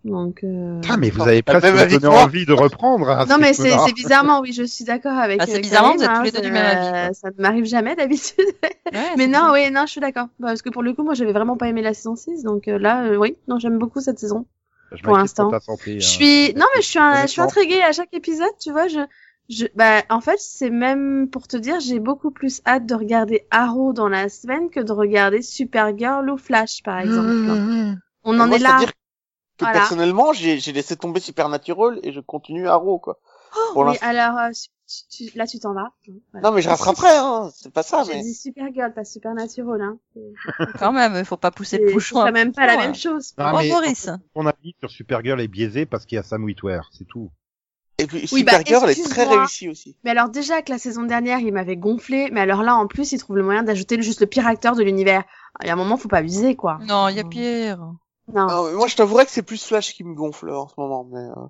[0.06, 0.43] Donc.
[0.45, 0.80] Euh...
[0.89, 3.10] Ah, mais vous avez presque même donné envie de reprendre.
[3.10, 5.41] hein, Non mais ce c'est bizarrement oui je suis d'accord avec.
[5.41, 7.14] Ah, c'est euh, bizarrement, vous êtes tous les deux du ça- même avis, quoi.
[7.14, 8.45] Ça ne m'arrive jamais d'habitude.
[8.93, 11.34] Ouais, mais non oui non je suis d'accord parce que pour le coup moi j'avais
[11.34, 14.20] vraiment pas aimé la saison 6 donc euh, là euh, oui non j'aime beaucoup cette
[14.20, 14.45] saison.
[14.93, 15.52] Je pour l'instant.
[15.54, 15.60] hein.
[15.86, 18.88] Je suis non mais je suis un- je suis intriguée à chaque épisode tu vois
[18.88, 19.00] je
[19.50, 23.45] je bah en fait c'est même pour te dire j'ai beaucoup plus hâte de regarder
[23.52, 27.97] Arrow dans la semaine que de regarder Supergirl ou Flash par exemple.
[28.24, 28.70] On en Moi, est là.
[28.70, 28.91] c'est-à-dire
[29.60, 29.80] que Voilà.
[29.80, 33.20] personnellement, j'ai j'ai laissé tomber Supernatural et je continue Arrow, quoi.
[33.74, 34.07] Pour Oui l'instant.
[34.07, 34.49] alors euh,
[35.10, 35.91] tu- tu- là tu t'en vas.
[36.34, 36.47] Voilà.
[36.49, 37.49] Non, mais je rattraperai, hein.
[37.55, 38.22] C'est pas ça, J'ai mais.
[38.22, 39.97] dit Supergirl, pas Supernatural, hein.
[40.80, 42.24] Quand même, il faut pas pousser le C'est bouchon.
[42.26, 42.93] c'est même pas la même hein.
[42.93, 43.34] chose.
[43.38, 44.10] Mais- Boris.
[44.36, 47.32] Ton avis sur Supergirl est biaisé parce qu'il y a Sam Witwer, c'est tout.
[47.97, 49.97] Et puis Oui, bah, Supergirl elle est très réussie aussi.
[50.05, 53.12] Mais alors déjà que la saison dernière, il m'avait gonflé, mais alors là, en plus,
[53.12, 55.24] il trouve le moyen d'ajouter le- juste le pire acteur de l'univers.
[55.62, 56.80] Il y a un moment, faut pas abuser, quoi.
[56.88, 57.80] Non, il y a Pierre.
[58.34, 58.65] Non.
[58.67, 61.19] Mais moi, je t'avouerais que c'est plus Flash qui me gonfle en ce moment, mais.
[61.19, 61.47] euh,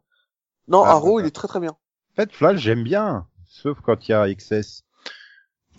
[0.67, 1.71] Non, Ah, Arrow, bah, il est très très bien.
[1.71, 4.84] En fait, Flash, j'aime bien, sauf quand il y a XS.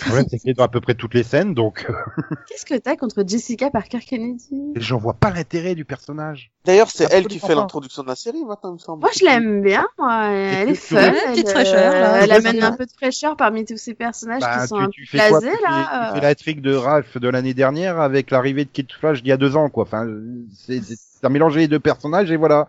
[0.01, 1.92] Le problème, c'est qu'il est dans à peu près toutes les scènes, donc euh,
[2.48, 4.72] Qu'est-ce que t'as contre Jessica Parker Kennedy?
[4.76, 6.51] J'en vois pas l'intérêt du personnage.
[6.64, 9.01] D'ailleurs, c'est elle qui fait l'introduction de la série maintenant, il me semble.
[9.01, 10.26] Moi, je l'aime bien, moi.
[10.26, 10.96] Elle est fun.
[10.98, 12.22] Elle, petite euh, fraîcheur, là.
[12.22, 14.92] Elle amène un peu de fraîcheur parmi tous ces personnages Bah, qui sont un peu
[15.12, 16.09] blasés, là.
[16.09, 16.28] tu fais euh.
[16.28, 19.36] la trick de Ralph de l'année dernière avec l'arrivée de Kid Flash d'il y a
[19.36, 19.84] deux ans, quoi.
[19.84, 20.07] Enfin,
[20.55, 22.66] c'est c'est- t'as mélangé les deux personnages et voilà.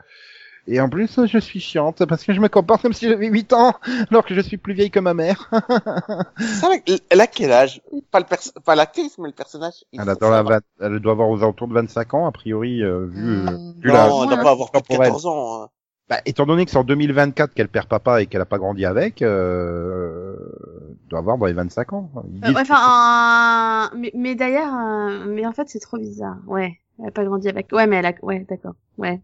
[0.68, 3.52] Et en plus, je suis chiante parce que je me comporte comme si j'avais 8
[3.54, 3.74] ans,
[4.10, 5.50] alors que je suis plus vieille que ma mère.
[6.40, 7.82] Ça, elle- elle a quel âge?
[8.12, 9.84] Pas le perso- pas l'actrice, mais le personnage.
[9.94, 12.84] Elle, a dans la vingt- elle doit avoir aux alentours de 25 ans, a priori,
[12.84, 13.74] euh, vu, euh, Hmm.
[13.80, 14.44] vu la- Non, elle doit Ouais.
[14.44, 15.08] pas avoir plus de temporelle.
[15.12, 15.64] 14 ans.
[15.64, 15.68] hein.
[16.10, 18.86] Bah, étant donné que c'est en 2024 qu'elle perd papa et qu'elle a pas grandi
[18.86, 20.36] avec, euh,
[20.90, 22.12] elle doit avoir dans les 25 ans.
[22.18, 25.98] Euh, disent ouais, que enfin, un- mais, mais d'ailleurs, euh, mais en fait, c'est trop
[25.98, 26.38] bizarre.
[26.48, 27.72] Ouais, elle a pas grandi avec.
[27.72, 28.14] Ouais, mais elle a.
[28.22, 28.74] Ouais, d'accord.
[28.98, 29.22] Ouais.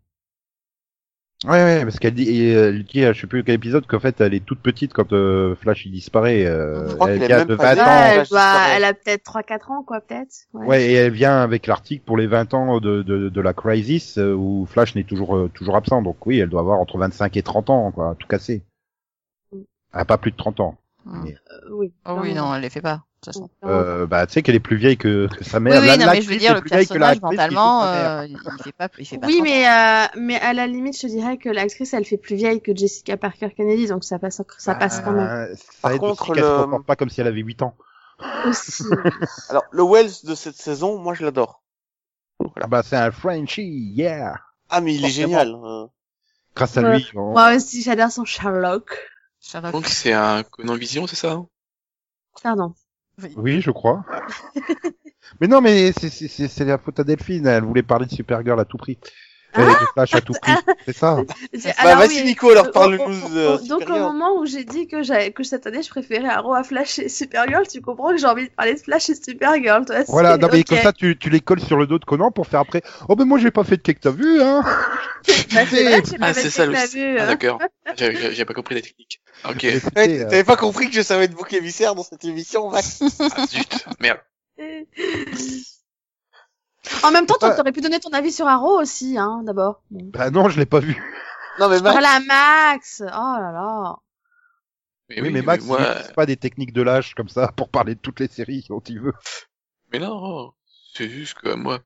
[1.45, 3.85] Ouais, ouais, parce qu'elle dit, et, euh, elle dit, euh, je sais plus quel épisode,
[3.85, 6.47] qu'en fait, elle est toute petite quand euh, Flash il disparaît.
[6.47, 7.81] Euh, Je crois elle vient de pas 20 né.
[7.81, 7.85] ans.
[7.85, 10.33] Ouais, elle, doit- elle a peut-être 3-4 ans, quoi, peut-être.
[10.53, 10.65] Ouais.
[10.65, 14.17] Ouais, et elle vient avec l'article pour les 20 ans de, de, de la Crisis
[14.17, 16.01] euh, où Flash n'est toujours euh, toujours absent.
[16.01, 18.63] Donc oui, elle doit avoir entre 25 et 30 ans, quoi, tout cassé.
[19.53, 19.61] Elle
[19.91, 20.77] a pas plus de 30 ans.
[21.05, 21.21] Hmm.
[21.23, 21.93] Mais, Euh, oui.
[22.07, 23.03] Oh oui, non, elle les fait pas.
[23.25, 23.49] Façon.
[23.65, 25.81] euh, bah, tu sais qu'elle est plus vieille que, que sa Oui, mère.
[25.81, 28.25] oui, La- non, mais je veux dire, est le plus vieille que personnage, mentalement, euh,
[28.27, 29.49] il fait pas, il fait pas Oui, 30 ans.
[29.51, 32.61] mais euh, mais à la limite, je te dirais que l'actrice, elle fait plus vieille
[32.61, 35.55] que Jessica Parker Kennedy, donc ça passe, ça passe quand même.
[35.55, 37.75] Ça Par aide contre, qu'elle se le- comporte pas comme si elle avait 8 ans.
[38.45, 38.83] Aussi.
[39.49, 41.63] Alors, le Wells de cette saison, moi, je l'adore.
[42.61, 44.35] Ah bah c'est un Frenchie, yeah.
[44.69, 45.55] Ah, mais il est génial.
[45.55, 45.87] euh.
[46.55, 46.97] Grâce à Ouais.
[46.97, 47.11] lui.
[47.15, 48.95] on- Moi aussi, j'adore son Sherlock.
[49.41, 49.71] Sherlock.
[49.71, 51.47] Donc c'est un Conan Vision, c'est ça hein?
[52.43, 52.73] Pardon.
[53.35, 54.05] Oui, je crois.
[55.41, 57.47] mais non, mais c'est la faute à Delphine.
[57.47, 58.99] Elle voulait parler de Supergirl à tout prix.
[59.57, 60.51] Ah est de Flash à tout prix.
[60.85, 61.17] C'est ça.
[61.83, 65.03] Bah, vas-y, oui, Nico, alors parle-nous de euh, Donc au moment où j'ai dit que
[65.03, 68.27] j'avais que cette année je préférais Arrow à Flash et Supergirl, tu comprends que j'ai
[68.27, 69.97] envie de parler de Flash et Supergirl, toi.
[70.07, 72.47] Voilà, non, mais comme ça, tu, tu les colles sur le dos de Conan pour
[72.47, 72.81] faire après.
[73.09, 74.63] Oh, ben moi, j'ai pas fait de cake, t'as vu, hein
[75.53, 76.75] Bah, c'est Ah, de ça le.
[76.75, 77.27] Ah, hein.
[77.27, 77.59] d'accord.
[77.97, 79.21] J'ai- pas compris la technique.
[79.49, 79.63] Ok.
[79.63, 82.69] Ouais, c'était, euh, T'avais pas compris que je savais être bouc émissaire dans cette émission,
[82.69, 84.19] Max Ah, zut, merde.
[87.03, 89.81] En même temps, t'aurais pu donner ton avis sur Arrow aussi, hein, d'abord.
[89.91, 91.01] Bah non, je l'ai pas vu.
[91.59, 93.01] Non, mais Max, Voilà, Max.
[93.01, 93.95] Oh là là.
[95.09, 97.95] Mais oui, mais Max, moi, il pas des techniques de lâche comme ça pour parler
[97.95, 99.13] de toutes les séries dont il veut.
[99.91, 100.51] mais non,
[100.93, 101.79] c'est juste que moi,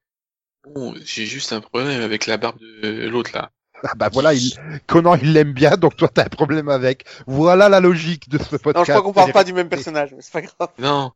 [0.65, 3.51] bon, j'ai juste un problème avec la barbe de l'autre là.
[3.83, 4.53] Ah bah voilà, il...
[4.85, 7.05] Conan, il l'aime bien, donc toi, t'as un problème avec.
[7.25, 8.75] Voilà la logique de ce podcast.
[8.75, 10.69] non, je crois qu'on parle pas du même personnage, mais c'est pas grave.
[10.77, 11.11] Non,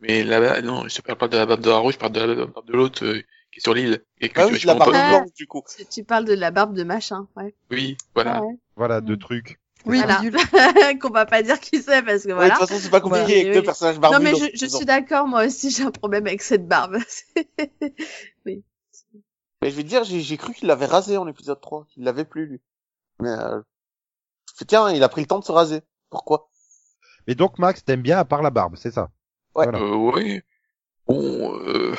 [0.00, 2.20] mais là, non, je te parle pas de la barbe de Haro, je parle de
[2.20, 3.20] la barbe de l'autre euh,
[3.52, 4.02] qui est sur l'île.
[4.20, 5.18] Et que Ah tu oui, je la comprends barbe pas.
[5.20, 5.62] Blanche, du coup.
[5.76, 7.54] Tu, tu parles de la barbe de machin, ouais.
[7.70, 8.42] Oui, voilà.
[8.42, 8.54] Ouais.
[8.76, 9.60] Voilà, deux trucs.
[9.86, 10.22] Oui, Voilà.
[11.00, 12.54] Qu'on va pas dire qui c'est parce que Ouais, voilà.
[12.54, 14.16] de toute façon, c'est pas compliqué Ouais, avec oui, deux personnages barbus.
[14.16, 16.96] Non mais je, je suis d'accord, moi aussi j'ai un problème avec cette barbe.
[18.46, 18.64] oui.
[19.62, 22.02] Mais je vais te dire, j'ai j'ai cru qu'il l'avait rasé en épisode 3, qu'il
[22.04, 22.60] l'avait plus, lui.
[23.20, 23.60] Mais, euh,
[24.48, 25.80] je fais, tiens, il a pris le temps de se raser.
[26.10, 26.50] Pourquoi?
[27.26, 29.10] Mais donc, Max, t'aimes bien à part la barbe, c'est ça?
[29.54, 29.64] Ouais.
[29.64, 29.78] Voilà.
[29.78, 30.40] Euh, oui.
[31.08, 31.94] Bon, euh,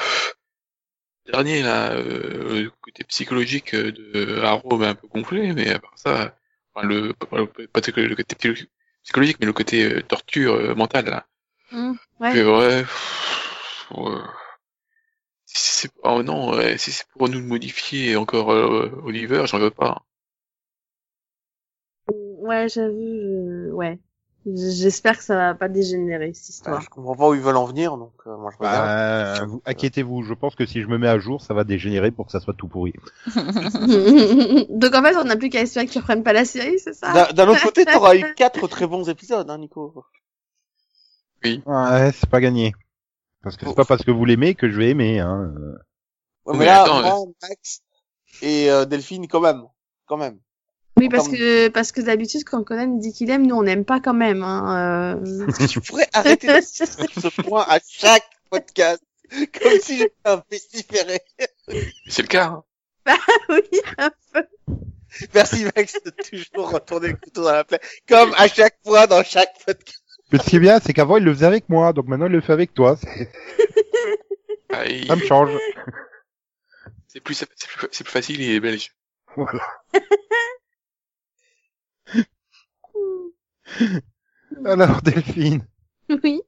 [1.27, 5.93] dernier là, euh, le côté psychologique de Haro m'a un peu gonflé, mais à part
[5.97, 6.35] ça,
[6.73, 8.69] enfin, le pas, le- le le côté psy-
[9.03, 11.25] psychologique, mais le côté euh, torture euh, mentale là.
[11.71, 12.47] Hum, Que, ouais.
[12.57, 14.21] ouais, pff, ouais.
[15.47, 20.05] Si oh non, ouais, si c'est pour nous modifier encore euh, Oliver, j'en veux pas.
[22.07, 23.71] Ouais, j'avoue, je...
[23.71, 23.99] ouais.
[24.53, 26.81] J'espère que ça va pas dégénérer cette Bah, histoire.
[26.81, 28.85] je comprends pas où ils veulent en venir, donc euh, moi je regarde.
[28.85, 32.11] Bah, vous- inquiétez-vous, je pense que si je me mets à jour, ça va dégénérer
[32.11, 32.93] pour que ça soit tout pourri.
[34.69, 37.31] Donc en fait, on n'a plus qu'à espérer qu'ils reprennent pas la série, c'est ça?
[37.33, 40.05] D'un autre côté, t'auras eu quatre très bons épisodes, hein, Nico.
[41.43, 42.73] Ouais, c'est pas gagné.
[43.41, 45.19] Parce que c'est pas parce que vous l'aimez que je vais aimer.
[45.19, 45.53] Hein.
[45.57, 45.77] euh.
[46.45, 47.81] Ouais, Mais mais là, attends, Max
[48.41, 49.63] et euh, Delphine, quand même,
[50.07, 50.39] quand même.
[50.97, 53.99] Oui, parce que parce que d'habitude, quand Conan dit qu'il aime, nous on n'aime pas
[53.99, 54.43] quand même.
[54.43, 55.47] Hein, euh.
[55.47, 60.37] Est-ce que tu pourrais arrêter de ce point à chaque podcast, comme si j'étais un
[60.37, 61.19] pestiféré.
[62.07, 62.61] C'est le cas.
[63.07, 63.17] hein.
[63.49, 64.43] oui, un peu.
[65.33, 69.23] Merci Max de toujours retourner le couteau dans la plaie, comme à chaque fois dans
[69.23, 70.01] chaque podcast.
[70.31, 72.31] Mais ce qui est bien, c'est qu'avant il le faisait avec moi, donc maintenant il
[72.31, 72.97] le fait avec toi.
[74.71, 75.51] Ça me change.
[77.07, 78.91] C'est plus, c'est plus, c'est plus facile, il est belge.
[79.35, 79.61] Voilà.
[84.65, 85.65] Alors Delphine,
[86.09, 86.41] Oui.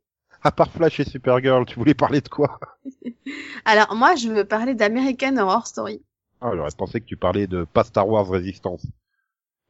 [0.44, 2.60] à part Flash et Supergirl, tu voulais parler de quoi?
[3.66, 6.02] Alors moi, je veux parler d'American Horror Story.
[6.42, 8.86] ah, J'aurais pensé que tu parlais de pas Star Wars Résistance.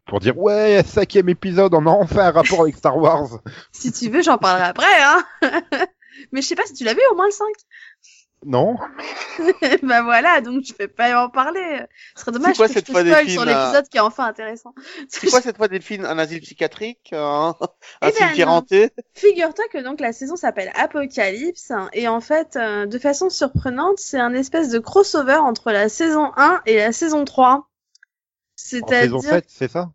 [0.06, 3.40] Pour dire ouais, cinquième épisode, on a enfin un rapport avec Star Wars.
[3.72, 4.86] Si tu veux, j'en parlerai après.
[5.02, 5.26] Hein.
[6.32, 7.46] Mais je sais pas si tu l'as vu au moins le 5.
[8.46, 8.78] Non
[9.84, 11.82] bah voilà, donc je vais pas en parler.
[12.16, 14.02] Ce serait dommage C'est quoi que cette je te fois films, sur l'épisode qui est
[14.02, 14.74] enfin intéressant.
[15.10, 17.56] C'est quoi cette fois Delphine Un asile psychiatrique Un,
[18.02, 18.54] un Eh ben, cimetière non.
[18.54, 23.98] hanté Figure-toi que donc la saison s'appelle Apocalypse et en fait, euh, de façon surprenante,
[24.00, 27.50] c'est un espèce de crossover entre la saison 1 et la saison 3.
[27.54, 27.66] En
[28.90, 29.92] saison C'est-à-dire 7, c'est ça?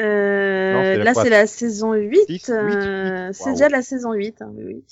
[0.00, 2.18] Euh, Non, c'est là, c'est la saison 8.
[2.26, 2.62] Six, euh,
[3.28, 3.52] huit, c'est waouh.
[3.54, 4.84] déjà la saison 8, hein, oui,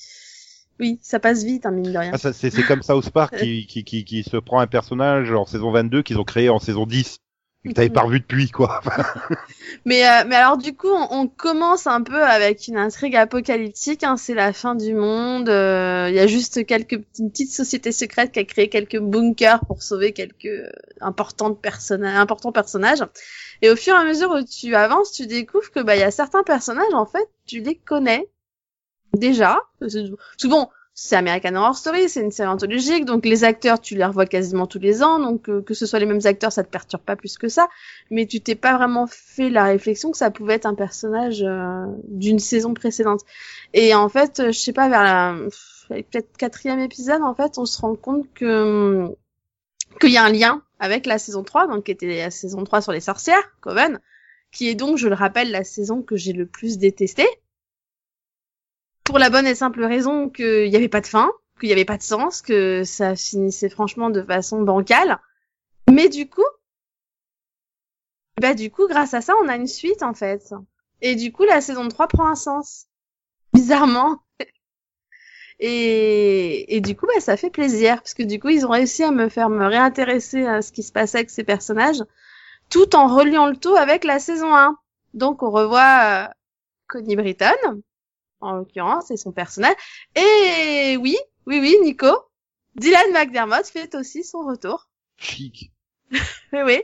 [0.80, 0.98] oui.
[1.02, 2.10] Ça passe vite, hein, mine de rien.
[2.14, 5.44] ah, ça, C'est comme South Park qui, qui, qui, qui se prend un personnage en
[5.46, 7.18] saison 22 qu'ils ont créé en saison 10.
[7.64, 8.80] Et que t'avais pas revu depuis, quoi.
[9.84, 14.04] Mais, euh, mais alors, du coup, on, on commence un peu avec une intrigue apocalyptique.
[14.04, 15.48] Hein, c'est la fin du monde.
[15.48, 19.60] euh, Il y a juste quelques une petite société secrète qui a créé quelques bunkers
[19.66, 20.70] pour sauver quelques euh,
[21.00, 21.58] importantes
[22.04, 23.02] importants personnages.
[23.62, 26.04] Et au fur et à mesure où tu avances, tu découvres que bah il y
[26.04, 28.28] a certains personnages en fait, tu les connais
[29.18, 29.58] déjà.
[29.88, 30.04] C'est
[30.98, 34.66] c'est American Horror Story, c'est une série anthologique, donc les acteurs tu les revois quasiment
[34.66, 37.16] tous les ans, donc euh, que ce soit les mêmes acteurs, ça te perturbe pas
[37.16, 37.68] plus que ça.
[38.10, 41.84] Mais tu t'es pas vraiment fait la réflexion que ça pouvait être un personnage euh,
[42.08, 43.20] d'une saison précédente.
[43.74, 45.36] Et en fait, euh, je sais pas vers la
[45.90, 49.14] peut-être quatrième épisode, en fait, on se rend compte que hum,
[50.00, 52.80] qu'il y a un lien avec la saison 3, donc qui était la saison 3
[52.80, 54.00] sur les sorcières, Coven,
[54.50, 57.28] qui est donc, je le rappelle, la saison que j'ai le plus détestée.
[59.06, 61.30] Pour la bonne et simple raison qu'il n'y avait pas de fin,
[61.60, 65.18] qu'il n'y avait pas de sens, que ça finissait franchement de façon bancale.
[65.90, 66.44] Mais du coup,
[68.40, 70.52] bah du coup, grâce à ça, on a une suite en fait.
[71.00, 72.86] Et du coup, la saison 3 prend un sens.
[73.54, 74.18] Bizarrement.
[75.58, 79.02] Et, et du coup, bah, ça fait plaisir, parce que du coup, ils ont réussi
[79.04, 82.02] à me faire me réintéresser à ce qui se passait avec ces personnages,
[82.68, 84.76] tout en reliant le tout avec la saison 1.
[85.14, 86.28] Donc, on revoit euh,
[86.88, 87.82] Connie Britton,
[88.40, 89.76] en l'occurrence, et son personnage.
[90.14, 91.16] Et oui,
[91.46, 92.08] oui, oui, Nico,
[92.74, 94.88] Dylan McDermott fait aussi son retour.
[95.16, 95.72] Chic.
[96.12, 96.18] Oui,
[96.64, 96.82] oui.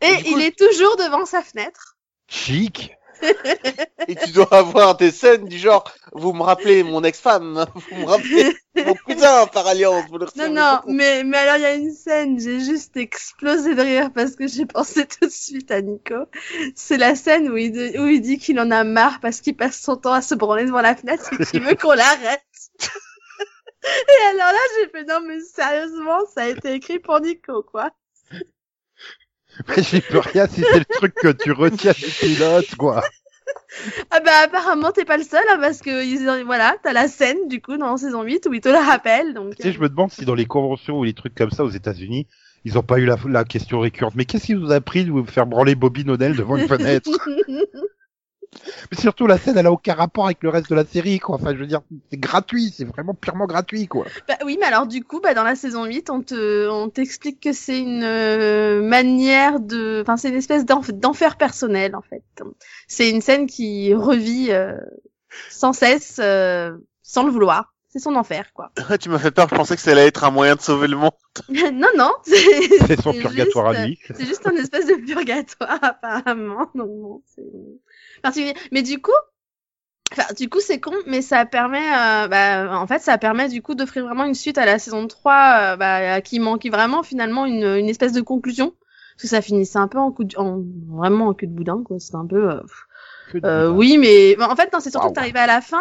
[0.00, 1.98] Et coup, il est toujours devant sa fenêtre.
[2.28, 2.92] Chic
[4.08, 8.04] Et tu dois avoir des scènes du genre, vous me rappelez mon ex-femme, vous me
[8.06, 10.04] rappelez mon cousin par alliance.
[10.10, 13.74] Vous le Non, non, mais, mais alors il y a une scène, j'ai juste explosé
[13.74, 16.14] de rire parce que j'ai pensé tout de suite à Nico.
[16.74, 19.56] C'est la scène où il, de- où il dit qu'il en a marre parce qu'il
[19.56, 22.42] passe son temps à se branler devant la fenêtre et qu'il veut qu'on l'arrête.
[23.84, 27.90] et alors là, j'ai fait non mais sérieusement, ça a été écrit pour Nico, quoi.
[29.68, 33.02] Mais j'y peux rien si c'est le truc que tu retiens du pilote, quoi.
[34.10, 37.48] Ah bah apparemment t'es pas le seul, hein, parce que ils voilà, t'as la scène
[37.48, 39.56] du coup dans saison 8 où il te le rappelle, donc...
[39.56, 41.70] Tu sais, je me demande si dans les conventions ou les trucs comme ça aux
[41.70, 42.26] États-Unis,
[42.64, 44.14] ils ont pas eu la, la question récurrente.
[44.14, 47.10] Mais qu'est-ce qui vous a pris de vous faire branler Bobby Nodell devant une fenêtre?
[48.90, 51.36] Mais surtout, la scène, elle a aucun rapport avec le reste de la série, quoi.
[51.36, 51.80] Enfin, je veux dire,
[52.10, 54.04] c'est gratuit, c'est vraiment purement gratuit, quoi.
[54.28, 57.40] Bah oui, mais alors du coup, bah dans la saison 8, on te, on t'explique
[57.40, 62.22] que c'est une euh, manière de, enfin c'est une espèce d'enf- d'enfer personnel en fait.
[62.88, 64.76] C'est une scène qui revit euh,
[65.50, 67.72] sans cesse, euh, sans le vouloir.
[67.88, 68.72] C'est son enfer, quoi.
[69.00, 70.96] tu m'as fait peur, je pensais que ça allait être un moyen de sauver le
[70.96, 71.12] monde.
[71.50, 72.12] non, non.
[72.24, 73.98] C'est son c'est purgatoire juste, à lui.
[74.16, 76.70] C'est juste un espèce de purgatoire apparemment.
[76.74, 77.44] Donc bon, c'est
[78.22, 78.54] particulier.
[78.70, 79.12] Mais du coup,
[80.12, 83.62] Enfin, du coup, c'est con, mais ça permet, euh, bah, en fait, ça permet du
[83.62, 87.46] coup d'offrir vraiment une suite à la saison 3, euh, bah, qui manquait vraiment finalement
[87.46, 88.74] une, une espèce de conclusion,
[89.14, 90.60] parce que ça finissait un peu en coup de, en,
[90.94, 91.98] vraiment en cul de boudin, quoi.
[91.98, 92.50] C'était un peu.
[92.50, 92.60] euh,
[93.42, 95.14] Euh, oui, mais bah, en fait, non, c'est surtout Waouh.
[95.14, 95.80] que t'arrivais à la fin,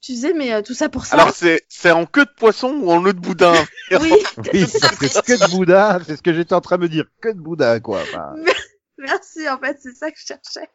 [0.00, 1.16] tu disais, mais euh, tout ça pour ça.
[1.16, 3.52] Alors c'est c'est en queue de poisson ou en nœud de boudin?
[4.00, 4.10] Oui,
[4.54, 4.80] Oui, c'est
[5.22, 7.04] que de boudin, c'est ce que j'étais en train de me dire.
[7.20, 8.00] Que de boudin, quoi.
[8.00, 8.32] Enfin,
[8.98, 10.70] merci, en fait, c'est ça que je cherchais.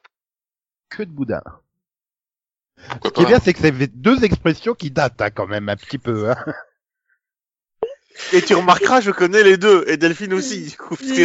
[0.92, 1.42] Que de boudin.
[3.02, 5.70] Pourquoi Ce qui est bien, c'est que c'est deux expressions qui datent, hein, quand même,
[5.70, 6.30] un petit peu.
[6.32, 6.36] Hein.
[8.34, 11.22] Et tu remarqueras, je connais les deux et Delphine aussi du coup Et-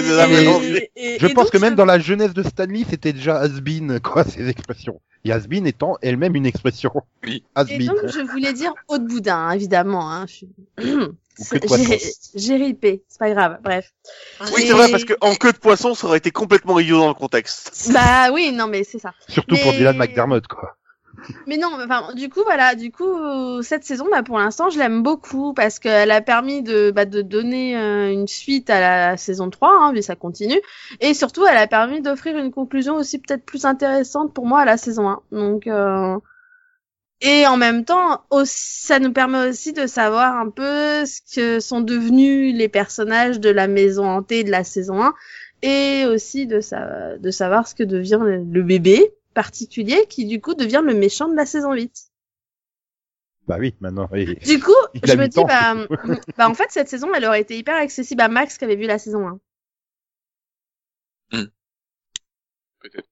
[0.96, 3.38] et- Je et pense donc, que même je- dans la jeunesse de Stanley, c'était déjà
[3.38, 5.00] has-been, quoi, ces expressions.
[5.24, 5.30] Et
[5.66, 6.92] étant elle-même une expression.
[7.24, 7.42] Oui.
[7.68, 10.12] Et donc, je voulais dire eau de boudin, hein, évidemment.
[10.12, 10.26] Hein.
[10.28, 10.46] Je...
[12.34, 13.92] J'ai ripé, c'est pas grave, bref.
[14.54, 16.98] Oui, Et- c'est vrai parce que en queue de poisson, ça aurait été complètement idiot
[16.98, 17.90] dans le contexte.
[17.92, 19.12] Bah oui, non, mais c'est ça.
[19.28, 20.76] Surtout pour Dylan McDermott, quoi.
[21.46, 25.02] Mais non, enfin, du coup, voilà, du coup, cette saison, bah, pour l'instant, je l'aime
[25.02, 29.50] beaucoup parce qu'elle a permis de, bah, de donner euh, une suite à la saison
[29.50, 30.60] 3, hein, mais ça continue.
[31.00, 34.64] Et surtout, elle a permis d'offrir une conclusion aussi peut-être plus intéressante pour moi à
[34.64, 35.22] la saison 1.
[35.32, 36.16] Donc, euh...
[37.20, 41.80] et en même temps, ça nous permet aussi de savoir un peu ce que sont
[41.80, 45.14] devenus les personnages de la maison hantée de la saison 1
[45.62, 47.16] et aussi de, sa...
[47.18, 51.36] de savoir ce que devient le bébé particulier qui du coup devient le méchant de
[51.36, 52.10] la saison 8.
[53.46, 54.08] Bah oui, maintenant.
[54.10, 55.74] Du coup, Il je me dis bah,
[56.38, 58.86] bah en fait cette saison elle aurait été hyper accessible à Max qui avait vu
[58.86, 59.38] la saison 1.
[62.80, 63.08] Peut-être.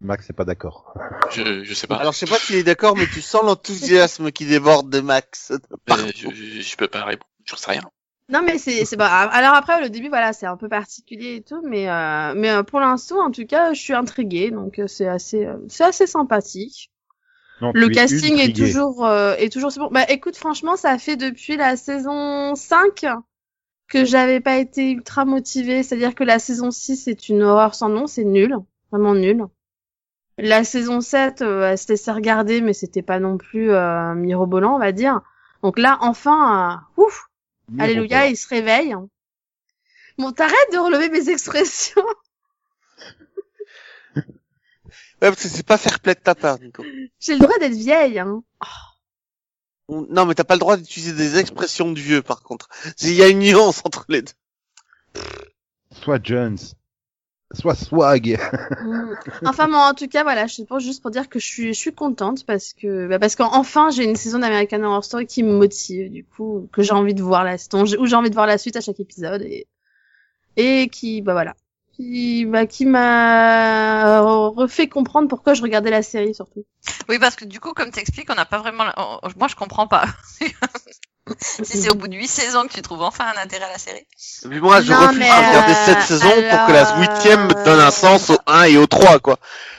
[0.00, 0.94] Max est pas d'accord.
[1.30, 1.96] Je, je sais pas.
[1.96, 5.52] Alors je sais pas s'il est d'accord, mais tu sens l'enthousiasme qui déborde de Max.
[5.88, 7.30] Mais je, je, je peux pas répondre.
[7.44, 7.82] J'en sais rien.
[8.30, 9.04] Non mais c'est c'est bon.
[9.04, 12.62] Alors après le début voilà c'est un peu particulier et tout mais euh, mais euh,
[12.62, 16.06] pour l'instant en tout cas je suis intriguée donc euh, c'est assez euh, c'est assez
[16.06, 16.90] sympathique.
[17.60, 19.88] Non, Le casting est toujours euh, est toujours bon.
[19.90, 23.04] Bah écoute franchement ça fait depuis la saison 5
[23.88, 27.88] que j'avais pas été ultra motivée, c'est-à-dire que la saison 6 c'est une horreur sans
[27.88, 28.56] nom, c'est nul,
[28.92, 29.44] vraiment nul.
[30.38, 34.76] La saison 7 euh, elle se laissait regarder mais c'était pas non plus euh, mirobolant
[34.76, 35.20] on va dire.
[35.62, 37.02] Donc là enfin euh,
[37.78, 38.94] alléluia, il se réveille.
[40.18, 42.04] Bon, t'arrêtes de relever mes expressions.
[45.22, 46.82] Ouais, parce que c'est pas fair play de ta part, Nico.
[47.20, 48.42] J'ai le droit d'être vieille hein.
[49.90, 52.68] Non, mais t'as pas le droit d'utiliser des expressions de vieux, par contre.
[53.02, 54.32] Il y a une nuance entre les deux.
[55.92, 56.56] Soit Jones,
[57.52, 58.38] soit Swag.
[58.82, 59.14] Mm.
[59.46, 61.78] Enfin bon, en tout cas, voilà, je pas juste pour dire que je suis, je
[61.78, 65.52] suis contente parce que, bah, parce qu'enfin j'ai une saison d'American Horror Story qui me
[65.52, 68.58] motive, du coup, que j'ai envie de voir la, où j'ai envie de voir la
[68.58, 69.66] suite à chaque épisode et,
[70.56, 71.54] et qui, bah voilà,
[71.92, 76.64] qui, bah, qui m'a refait comprendre pourquoi je regardais la série surtout.
[77.08, 78.84] Oui, parce que du coup, comme t'expliques, on n'a pas vraiment.
[78.96, 80.04] on- Moi, je comprends pas.
[81.62, 83.78] si c'est au bout de huit saisons que tu trouves enfin un intérêt à la
[83.78, 84.06] série.
[84.48, 86.98] Puis moi, je Non, refuse mais, de regarder euh, cette saison pour que la alors,
[87.00, 89.36] huitième me donne un sens au 1 et au 3, quoi.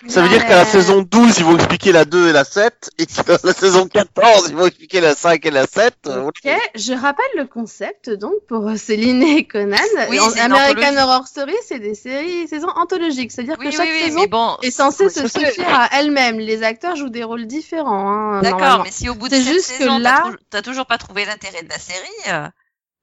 [0.08, 2.32] Ça veut Non, dire qu'à la mais- saison 12, ils vont expliquer la 2 et
[2.32, 5.68] la 7, et que dans la saison 14, ils vont expliquer la 5 et la
[5.68, 5.94] 7.
[6.08, 9.78] euh, Ok, je rappelle le concept donc pour Céline et Conan.
[10.10, 10.98] Oui, En- American.
[10.98, 14.58] Horror Story, c'est des séries, saisons anthologiques, c'est-à-dire Oui, que chaque oui, saison mais bon.
[14.64, 16.40] est censée se suffire à elle-même.
[16.40, 18.10] Les acteurs jouent des rôles différents.
[18.36, 20.02] Hein, D'accord, mais si au bout de cette saison,
[20.50, 22.48] t'as toujours pas trouvé l'intérêt de la série, euh,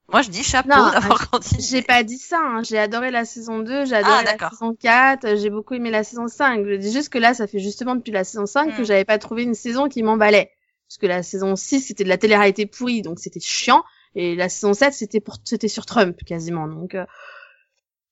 [0.08, 1.62] moi je dis chapeau d'avoir continué.
[1.62, 2.62] J'ai pas dit ça, hein.
[2.62, 5.90] j'ai adoré la saison 2, j'ai adoré Ah, la saison 4, euh, j'ai beaucoup aimé
[5.90, 6.64] la saison 5.
[6.64, 8.84] Je dis juste que là, ça fait justement depuis la saison 5 que Hmm.
[8.84, 10.52] j'avais pas trouvé une saison qui m'emballait.
[10.88, 13.84] Parce que la saison 6, c'était de la télé-réalité pourrie, donc c'était chiant.
[14.14, 16.66] Et la saison 7, c'était pour, c'était sur Trump, quasiment.
[16.66, 17.04] Donc, euh,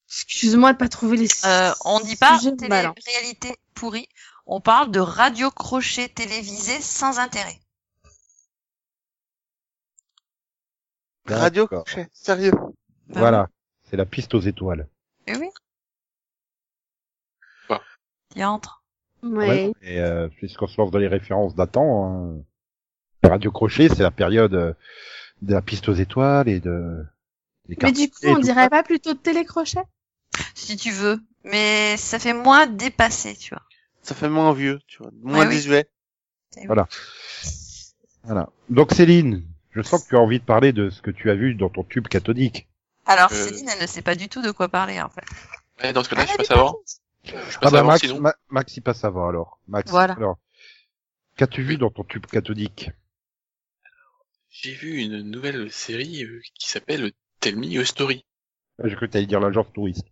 [0.09, 4.09] excuse-moi de pas trouver les Euh, on dit pas télé-réalité pourrie,
[4.47, 7.59] on parle de radio crochet télévisé sans intérêt.
[11.29, 12.53] Radio crochet, sérieux.
[13.09, 13.49] Voilà,
[13.85, 14.89] c'est la piste aux étoiles.
[15.27, 15.49] Eh oui.
[17.69, 17.81] Bah.
[18.35, 18.83] Diantre.
[19.23, 19.73] Ouais.
[19.83, 22.43] Et euh, puisqu'on se lance dans les références datant, hein,
[23.25, 24.73] Radio Crochet, c'est la période euh,
[25.43, 27.05] de la piste aux étoiles et de...
[27.69, 29.83] des Mais du coup, on dirait pas plutôt télécrochet?
[30.55, 31.19] Si tu veux.
[31.45, 33.63] Mais ça fait moins dépassé, tu vois.
[34.03, 35.11] Ça fait moins vieux, tu vois.
[35.23, 35.55] Moins Ouais, oui.
[35.55, 35.89] désuet.
[36.67, 36.89] Voilà.
[38.23, 38.49] Voilà.
[38.69, 39.45] Donc Céline,
[39.77, 41.69] je sens que tu as envie de parler de ce que tu as vu dans
[41.69, 42.67] ton tube cathodique.
[43.07, 43.35] Alors Euh.
[43.37, 45.25] Céline, elle ne sait pas du tout de quoi parler en fait.
[45.83, 46.77] Ouais, dans ce cas-là, je passe avant.
[47.25, 48.21] Je Ah bah avant, Max, sinon.
[48.21, 49.61] Ma- Max il passe avant alors.
[49.69, 50.15] Max, Voilà.
[50.15, 50.39] alors,
[51.37, 52.91] qu'as-tu vu dans ton tube cathodique?
[54.49, 58.25] J'ai vu une nouvelle série euh, qui s'appelle Tell Me a Story.
[58.83, 60.07] Ah, J'ai cru que t'allais dire l'agence touriste.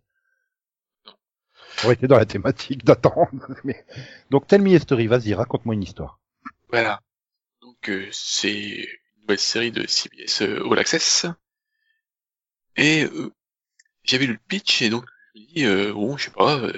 [1.83, 3.29] On été dans la thématique d'attendre.
[3.63, 3.85] Mais...
[4.29, 6.19] Donc Tell Me a Story, vas-y, raconte-moi une histoire.
[6.69, 7.01] Voilà.
[7.61, 8.87] Donc euh, c'est
[9.25, 11.25] nouvelle série de CBS euh, All Access.
[12.77, 13.31] Et euh,
[14.03, 15.05] j'ai vu le pitch et donc
[15.35, 16.73] je me dis euh, bon je sais pas, euh,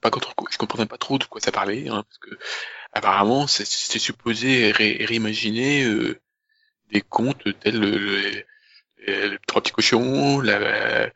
[0.00, 0.10] pas
[0.52, 2.38] je comprenais pas trop de quoi ça parlait, hein, parce que
[2.92, 6.20] apparemment c'était supposé ré- réimaginer euh,
[6.90, 8.44] des contes tels le, le-
[9.06, 11.10] le- trois petits cochons, la, euh,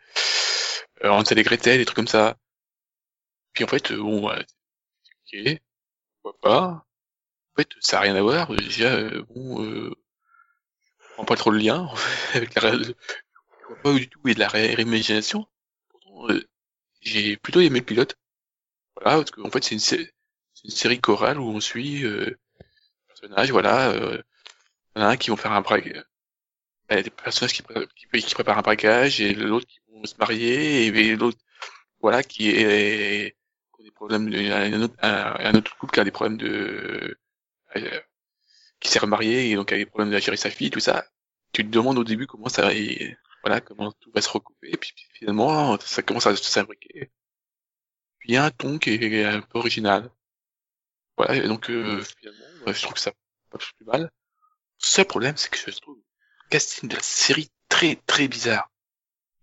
[1.05, 2.37] Hansel et Gretel, des trucs comme ça.
[3.53, 5.61] Puis en fait, euh, bon, ok,
[6.23, 6.67] pourquoi pas.
[6.69, 8.55] En fait, ça a rien à voir.
[8.57, 9.63] Déjà, euh, bon,
[11.25, 11.89] euh, je comprends pas trop le lien
[12.35, 12.73] avec la,
[13.83, 15.47] pas du tout et de la ré- réimagination.
[15.91, 16.49] Pourtant, euh,
[17.01, 18.17] j'ai plutôt aimé le pilote.
[18.97, 22.39] Voilà, parce qu'en fait, c'est une, série chorale où on suit euh,
[23.09, 24.23] personnages, voilà, euh,
[24.97, 26.05] il y en a un qui vont faire un braquage,
[26.91, 27.87] des personnages qui, pré-
[28.35, 31.39] préparent un braquage et l'autre qui vont se marier et, l'autre,
[32.01, 33.37] voilà, qui est
[33.77, 36.39] qui a des problèmes, de, un autre, un, un autre couple qui a des problèmes
[36.39, 37.19] de,
[37.77, 38.01] euh,
[38.81, 41.07] qui s'est remarié et donc a des problèmes de gérer sa fille, tout ça.
[41.53, 44.77] Tu te demandes au début comment ça, et, voilà, comment tout va se recouper et
[44.77, 47.11] puis finalement ça commence à se fabriquer.
[48.19, 50.11] Puis il y a un ton qui est un peu original.
[51.17, 53.13] Voilà, et donc euh, finalement, je trouve que ça
[53.51, 54.03] passe plus mal.
[54.03, 54.09] Le
[54.79, 56.03] seul problème, c'est que je trouve le
[56.51, 58.71] casting de la série très très bizarre.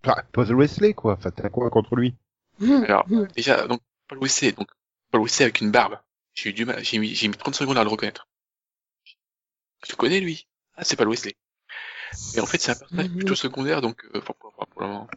[0.03, 1.13] Bah, Puzzle Wesley, quoi.
[1.13, 2.15] Enfin, t'as quoi contre lui?
[2.61, 3.05] Alors,
[3.35, 4.69] déjà, donc, Paul Wesley, donc,
[5.11, 5.99] Paul Wesley avec une barbe.
[6.33, 8.27] J'ai eu du mal, j'ai mis, j'ai mis 30 secondes à le reconnaître.
[9.85, 10.47] Je le connais, lui?
[10.75, 11.35] Ah, c'est Paul Wesley.
[12.33, 13.15] Mais en fait, c'est un personnage Mhm.
[13.17, 15.07] plutôt secondaire, donc, euh, pour, pour, le moment.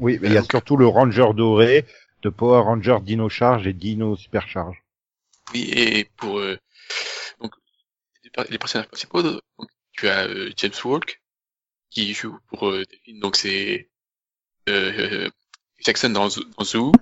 [0.00, 1.84] Oui, mais il y a surtout le Ranger doré
[2.22, 4.82] de Power Ranger Dino Charge et Dino Supercharge.
[5.52, 6.58] Oui, et pour, euh,
[7.40, 7.54] donc,
[8.24, 9.40] les per- les personnages principaux, donc,
[9.92, 11.20] tu as euh, James Walk,
[11.90, 12.84] qui joue pour euh,
[13.20, 13.88] donc c'est
[14.68, 15.30] euh,
[15.78, 16.92] Jackson dans, Zoo- dans Zoo.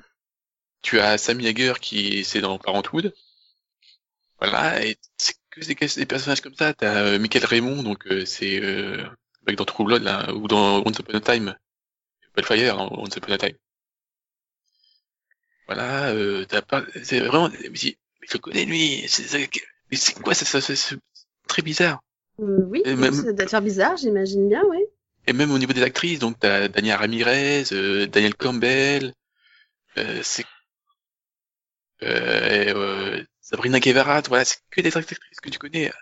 [0.82, 3.12] Tu as Sammy Hager qui c'est dans Parenthood.
[4.38, 6.72] Voilà, et c'est que des, des personnages comme ça.
[6.74, 9.04] T'as euh, Michael Raymond, donc euh, c'est euh,
[9.56, 11.54] dans True Blood là, ou dans Once Upon a Time,
[12.34, 13.56] Bellfire dans Once Upon a Time.
[15.66, 17.78] Voilà, euh, t'as pas, c'est vraiment, mais, mais
[18.28, 19.50] je le connais lui, c'est, c'est-
[19.90, 20.98] mais c'est quoi ça- c'est
[21.48, 22.00] très bizarre.
[22.40, 24.78] Euh, oui, même- ça doit faire bizarre, j'imagine bien, oui.
[25.26, 29.12] Et même au niveau des actrices, donc t'as Daniel Ramirez, euh, Daniel Campbell,
[29.98, 30.44] euh, c'est
[32.02, 35.92] euh, euh, Sabrina Guevara, voilà, c'est que des actrices que tu connais.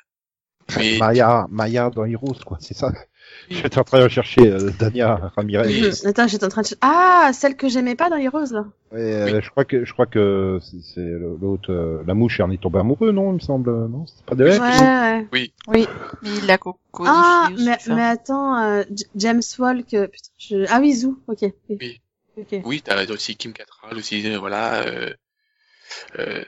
[0.78, 2.56] Mais Maya, Maya dans Heroes, quoi.
[2.58, 2.90] C'est ça.
[3.50, 5.90] J'étais en train de chercher euh, Dania Ramirez.
[6.06, 6.68] Attends, j'étais en train de...
[6.68, 8.64] ch- Ah, celle que j'aimais pas dans Heroes, là.
[8.92, 11.04] Ouais, euh, je crois que je crois que c'est
[11.40, 14.24] l'autre, euh, la mouche, elle en est tombée amoureux, non Il me semble, non C'est
[14.24, 15.26] pas de Ouais, elle ouais.
[15.32, 15.52] Oui.
[15.68, 15.86] Oui,
[16.22, 18.84] mais il l'a co- codifié Ah, mais, mais attends, euh,
[19.16, 20.64] James Walk, euh, putain, je...
[20.70, 21.44] Ah oui, Zou, ok.
[21.68, 22.00] Oui.
[22.38, 22.56] Ok.
[22.64, 26.44] oui, t'as aussi Kim Cattrall aussi, euh, voilà, euh,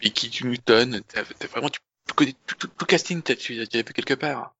[0.00, 1.80] Becky Newton, t'as, vraiment, tu
[2.14, 4.54] connais tout, tout, tout casting, t'as, tu l'as vu quelque part.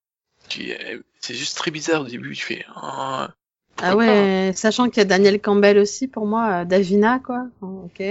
[0.59, 3.31] Euh, c'est juste très bizarre au début, tu fais, ah,
[3.77, 7.49] Ah ouais, sachant qu'il y a Daniel Campbell aussi, pour moi, euh, Davina, quoi.
[7.61, 8.03] Oh, Ok.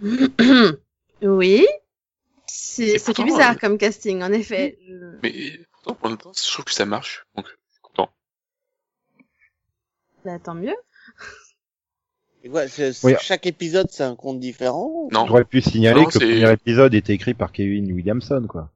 [1.22, 1.66] oui.
[2.46, 4.78] C'est c'est bizarre euh, comme casting, en effet.
[4.86, 8.10] Je- mais pourtant pour l'instant, je trouve que ça marche, donc je suis content.
[10.24, 10.76] Bah, tant mieux.
[12.44, 13.14] Et ouais, c'est- Oui.
[13.20, 15.08] Chaque épisode, c'est un conte différent.
[15.12, 18.70] Non, J'aurais pu signaler Non, que le premier épisode était écrit par Kevin Williamson, quoi.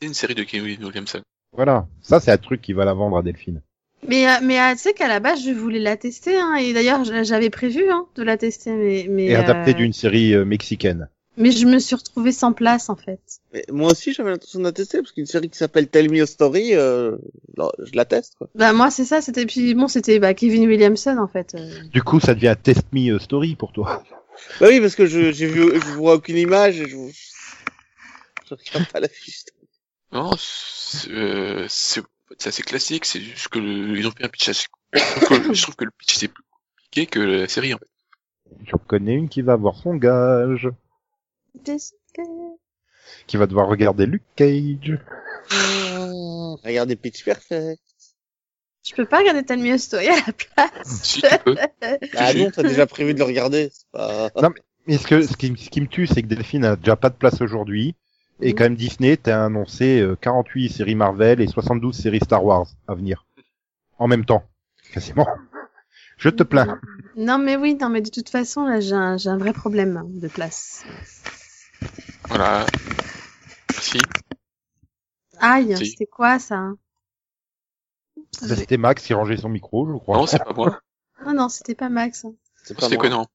[0.00, 1.20] c'est une série de Kevin Williamson.
[1.54, 1.86] Voilà.
[2.00, 3.60] Ça, c'est un truc qui va la vendre à Delphine.
[4.08, 6.72] Mais, euh, mais euh, tu sais qu'à la base, je voulais la tester, hein, et
[6.72, 10.44] d'ailleurs, j'avais prévu hein, de la tester, mais, mais, Et adapté euh, d'une série euh,
[10.44, 11.08] mexicaine.
[11.36, 13.20] Mais je me suis retrouvée sans place, en fait.
[13.52, 16.22] Mais moi aussi, j'avais l'intention de la tester, parce qu'une série qui s'appelle Tell Me
[16.22, 17.16] a Story, euh,
[17.56, 18.48] je la teste, quoi.
[18.54, 21.54] Bah, moi, c'est ça, c'était, puis bon, c'était bah, Kevin Williamson, en fait.
[21.54, 21.82] euh.
[21.92, 24.02] Du coup, ça devient Test Me euh, Story pour toi.
[24.60, 26.96] Bah oui, parce que je, j'ai vu, je vois aucune image, et je,
[28.48, 29.44] je regarde pas la fiche.
[30.10, 31.66] Non, c'est, euh,
[32.44, 35.84] assez classique, c'est juste que le, ils ont fait un pitch assez, je trouve que,
[35.84, 37.86] je le pitch c'est plus compliqué que la série, en fait.
[38.66, 40.68] J'en connais une qui va avoir son gage,
[43.26, 44.98] qui va devoir regarder Luke Cage.
[46.64, 47.80] Regardez Pitch Perfect.
[48.84, 51.02] Je peux pas regarder Tell Me a Story à la place.
[51.02, 51.56] Si, tu peux.
[52.16, 54.30] Ah non, t'as déjà prévu de le regarder, c'est pas...
[54.40, 56.76] Non, mais, mais ce, que, ce, qui, ce qui me tue, c'est que Delphine a
[56.76, 57.94] déjà pas de place aujourd'hui.
[58.40, 58.54] Et Mhm.
[58.58, 62.94] quand même Disney, t'as annoncé euh, 48 séries Marvel et 72 séries Star Wars à
[62.94, 63.24] venir.
[63.98, 64.42] En même temps.
[64.92, 65.28] Quasiment.
[66.16, 66.80] Je te plains.
[67.16, 70.84] Non, mais oui, non, mais de toute façon, là, j'ai un, vrai problème de place.
[72.28, 72.66] Voilà.
[73.70, 73.98] Merci.
[75.40, 75.86] Aïe, Si.
[75.90, 76.78] c'était quoi, ça hein?
[78.32, 80.16] Ça, C'était Max qui rangeait son micro, je crois.
[80.18, 80.80] Non, c'est pas moi.
[81.24, 82.24] Ah non, c'était pas Max.
[82.24, 82.34] hein.
[82.64, 83.04] C'est pas C'est moi.
[83.04, 83.26] que non.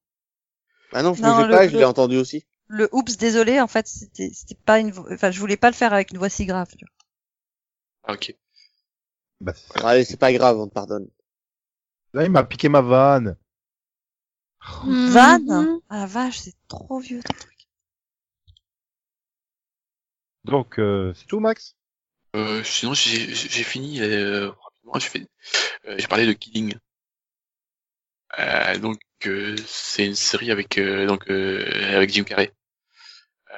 [0.91, 2.45] Ah non, je Non, bougeais le- pas, je l'ai entendu aussi.
[2.67, 5.93] Le oups, désolé, en fait, c'était c'était pas une, enfin, je voulais pas le faire
[5.93, 6.67] avec une voix si grave.
[6.77, 6.93] tu vois.
[8.03, 8.35] Ah, ok.
[9.39, 11.07] Bah, c'est- Allez, c'est pas grave, on te pardonne.
[12.13, 13.37] Là, il m'a piqué ma vanne.
[14.83, 15.79] Van Mhm.
[15.89, 17.56] Ah la vache, c'est trop vieux ton truc.
[20.47, 21.75] Donc, euh, c'est tout, Max?
[22.35, 24.99] Euh, sinon, j'ai fini euh, rapidement.
[24.99, 25.27] J'ai
[25.87, 26.75] euh, parlé de Killing.
[28.39, 32.53] Euh, donc, euh, c'est une série avec donc avec Jim Carrey.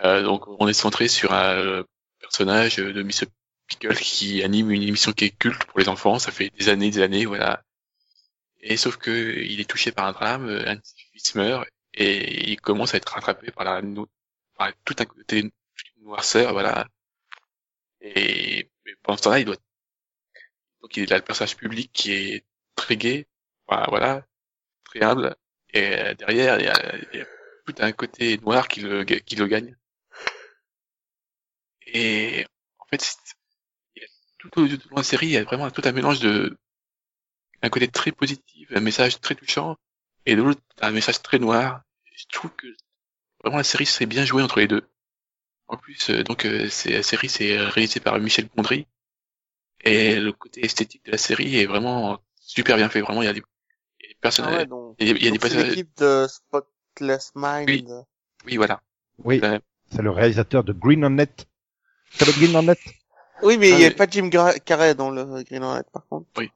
[0.04, 1.84] Donc, on est centré sur un
[2.20, 3.28] personnage de Mr.
[3.68, 6.20] Pickle qui anime une émission qui est culte pour les enfants.
[6.20, 7.64] Ça fait des années, des années, voilà.
[8.62, 12.60] Et sauf que il est touché par un drame, un ses fils meurt et il
[12.62, 13.82] commence à être rattrapé par la
[14.58, 15.52] par tout un côté
[16.02, 16.88] noirceur, voilà.
[18.02, 18.70] Et,
[19.04, 19.58] pendant ce temps-là, il doit
[20.82, 22.46] donc il a le personnage public qui est
[22.76, 23.28] très gai,
[23.68, 24.26] voilà,
[24.86, 25.36] très humble,
[25.74, 27.26] et euh, derrière il y a, il y
[27.66, 29.76] tout un côté noir qui le qui le gagne.
[31.88, 32.46] Et
[32.80, 33.18] en fait,
[33.96, 34.04] il
[34.38, 36.58] tout au long de la série, il y a vraiment tout un mélange de
[37.62, 39.78] un côté très positif, un message très touchant,
[40.26, 41.82] et de l'autre un message très noir.
[42.16, 42.68] Je trouve que
[43.44, 44.88] vraiment la série serait bien jouée entre les deux.
[45.72, 48.88] En plus, euh, donc euh, c'est la série c'est réalisé par Michel Gondry
[49.82, 53.02] et le côté esthétique de la série est vraiment super bien fait.
[53.02, 53.44] Vraiment, il y a des,
[54.02, 55.70] il y a des Ah personnages, ouais, il y a, il y a des personnages.
[55.70, 57.70] l'équipe de Spotless Mind.
[57.70, 57.86] Oui.
[58.46, 58.82] Oui, voilà.
[59.24, 59.60] Oui, Euh,
[59.92, 61.48] c'est le réalisateur de Green on Net.
[62.12, 62.80] C'est le Green on Net
[63.44, 65.84] Oui, mais Ah, il n'y a mais- pas Jim Gra- Carrey dans le Green Hornet,
[65.94, 66.28] par contre.
[66.38, 66.50] Oui.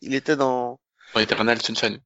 [0.00, 0.78] Il était dans
[1.12, 1.98] dans Eternal Sunshine.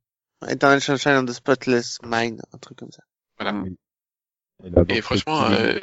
[0.48, 3.02] Eternal Sunshine of the Spotless Mind, un truc comme ça.
[3.38, 3.52] Voilà.
[3.58, 3.76] Oui.
[4.64, 5.78] Et, là, donc, Et franchement, euh,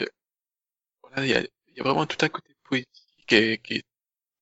[1.24, 3.84] il y a, il y a vraiment tout un côté poétique qui est, qui est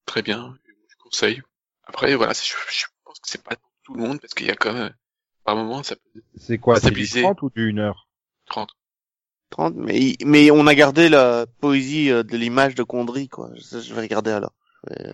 [0.06, 0.56] très bien.
[0.90, 1.42] Je conseille.
[1.86, 4.48] Après, voilà, c'est- je, je pense que c'est pas pour tout le monde parce qu'il
[4.48, 4.94] y a quand même,
[5.44, 7.22] par moment, ça peut c'est quoi C'est du stabiliser.
[7.24, 8.08] 30 ou du 1 heure
[8.48, 8.72] 30.
[9.50, 13.52] 30, mais, mais on a gardé la poésie euh, de l'image de Condry, quoi.
[13.56, 14.54] Je, je vais regarder alors.
[14.90, 15.12] Vais-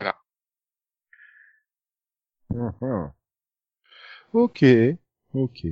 [2.51, 3.12] Mhm.
[4.34, 4.64] Ok,
[5.34, 5.68] ok.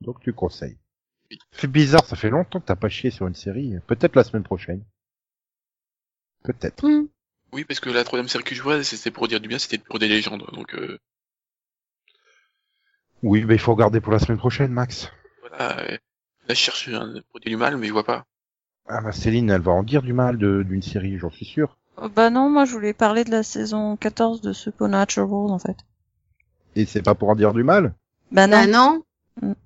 [0.00, 0.78] Donc tu conseilles.
[1.52, 3.74] C'est bizarre, ça fait longtemps que t'as pas chié sur une série.
[3.86, 4.84] Peut-être la semaine prochaine.
[6.42, 6.84] Peut-être.
[7.52, 9.78] Oui, parce que la troisième série que je vois, c'était pour dire du bien, c'était
[9.78, 10.46] pour des légendes.
[10.52, 10.98] Donc, euh,
[13.22, 15.10] Oui, mais il faut regarder pour la semaine prochaine, Max.
[15.40, 15.80] voilà.
[15.80, 15.96] euh,
[16.48, 18.24] Là, je cherche un, pour dire du mal, mais je vois pas.
[18.88, 21.76] Ah bah Céline, elle va en dire du mal de- d'une série, j'en suis sûr.
[21.98, 25.76] Euh, Bah non, moi je voulais parler de la saison 14 de Supernatural en fait.
[26.76, 27.94] Et c'est pas pour en dire du mal?
[28.32, 28.56] Bah non.
[28.56, 29.02] Bah non.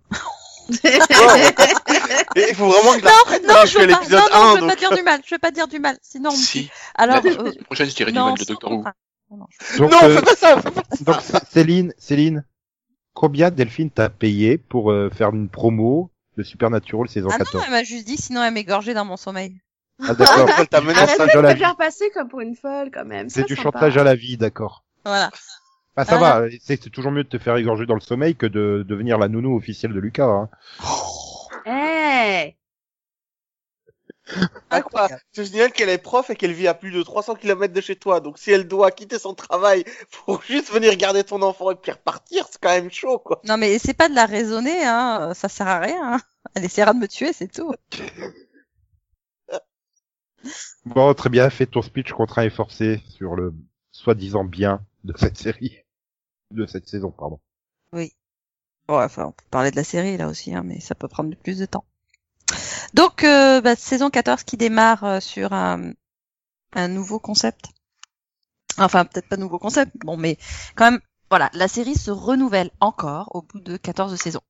[0.71, 4.61] Il faut vraiment que je la Non, non, je pas, l'épisode non, non, 1, je
[4.61, 6.71] veux pas donc- dire du mal, je veux pas dire du mal, sinon Si.
[6.95, 8.77] Alors, La euh, prochaine, je dirais du non, mal de Doctor Who.
[8.77, 8.95] contrainte.
[9.31, 11.05] Non, non, je- Donc, Non, euh, fais pas ça, fais pas ça.
[11.05, 11.17] donc
[11.51, 12.45] Céline, Céline,
[13.15, 17.65] combien Delphine t'a payé pour euh, faire une promo de Supernatural saison Ah non, 14
[17.67, 19.61] elle m'a juste dit, sinon elle m'égorgeait dans mon sommeil.
[20.03, 20.49] Ah d'accord.
[20.59, 21.17] Elle t'a menacé.
[21.17, 21.57] te vie.
[21.61, 23.29] faire passer comme pour une folle, quand même.
[23.29, 23.71] C'est Ça, du sympa.
[23.71, 24.83] chantage à la vie, d'accord.
[25.05, 25.31] Voilà.
[25.97, 28.47] Ah ça va, c'est c'est toujours mieux de te faire égorger dans le sommeil que
[28.47, 30.27] de devenir la nounou officielle de Lucas.
[30.27, 30.49] Hein.
[31.65, 32.57] Hey
[34.71, 37.73] Ah quoi Je signale qu'elle est prof et qu'elle vit à plus de 300 km
[37.75, 38.21] de chez toi.
[38.21, 39.85] Donc si elle doit quitter son travail
[40.25, 43.41] pour juste venir garder ton enfant et puis repartir, c'est quand même chaud, quoi.
[43.45, 46.15] Non mais c'est pas de la raisonner, hein, ça sert à rien.
[46.15, 46.21] hein.
[46.55, 47.73] Elle essaiera de me tuer, c'est tout.
[50.85, 53.55] Bon, très bien, fais ton speech contraint et forcé sur le
[53.93, 55.84] soi-disant bien de cette série.
[56.55, 57.41] De cette saison, pardon.
[57.93, 58.11] Ouais,
[58.89, 61.59] enfin, on peut parler de la série là aussi, hein, mais ça peut prendre plus
[61.59, 61.85] de temps.
[62.93, 65.93] Donc, euh, bah, saison 14 qui démarre euh, sur un,
[66.75, 67.67] un nouveau concept.
[68.79, 70.37] Enfin, peut-être pas nouveau concept, bon, mais
[70.75, 71.01] quand même,
[71.31, 74.43] voilà, la série se renouvelle encore au bout de 14 saisons.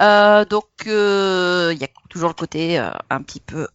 [0.00, 3.68] Euh, donc, euh, il y a toujours le côté euh, un petit peu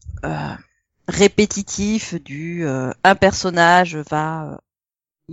[1.08, 4.62] répétitif du un personnage va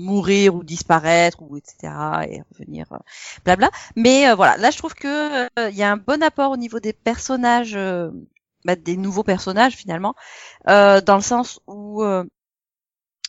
[0.00, 1.92] mourir ou disparaître ou etc
[2.28, 2.98] et revenir euh,
[3.44, 6.50] blabla mais euh, voilà là je trouve que euh, il y a un bon apport
[6.50, 8.10] au niveau des personnages euh,
[8.64, 10.14] bah, des nouveaux personnages finalement
[10.68, 12.24] euh, dans le sens où euh,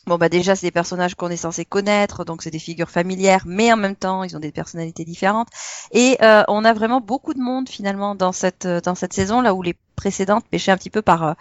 [0.07, 3.43] Bon bah déjà c'est des personnages qu'on est censé connaître, donc c'est des figures familières,
[3.45, 5.49] mais en même temps ils ont des personnalités différentes.
[5.91, 9.41] Et euh, on a vraiment beaucoup de monde finalement dans cette euh, dans cette saison
[9.41, 11.33] là où les précédentes pêchaient un petit peu par euh,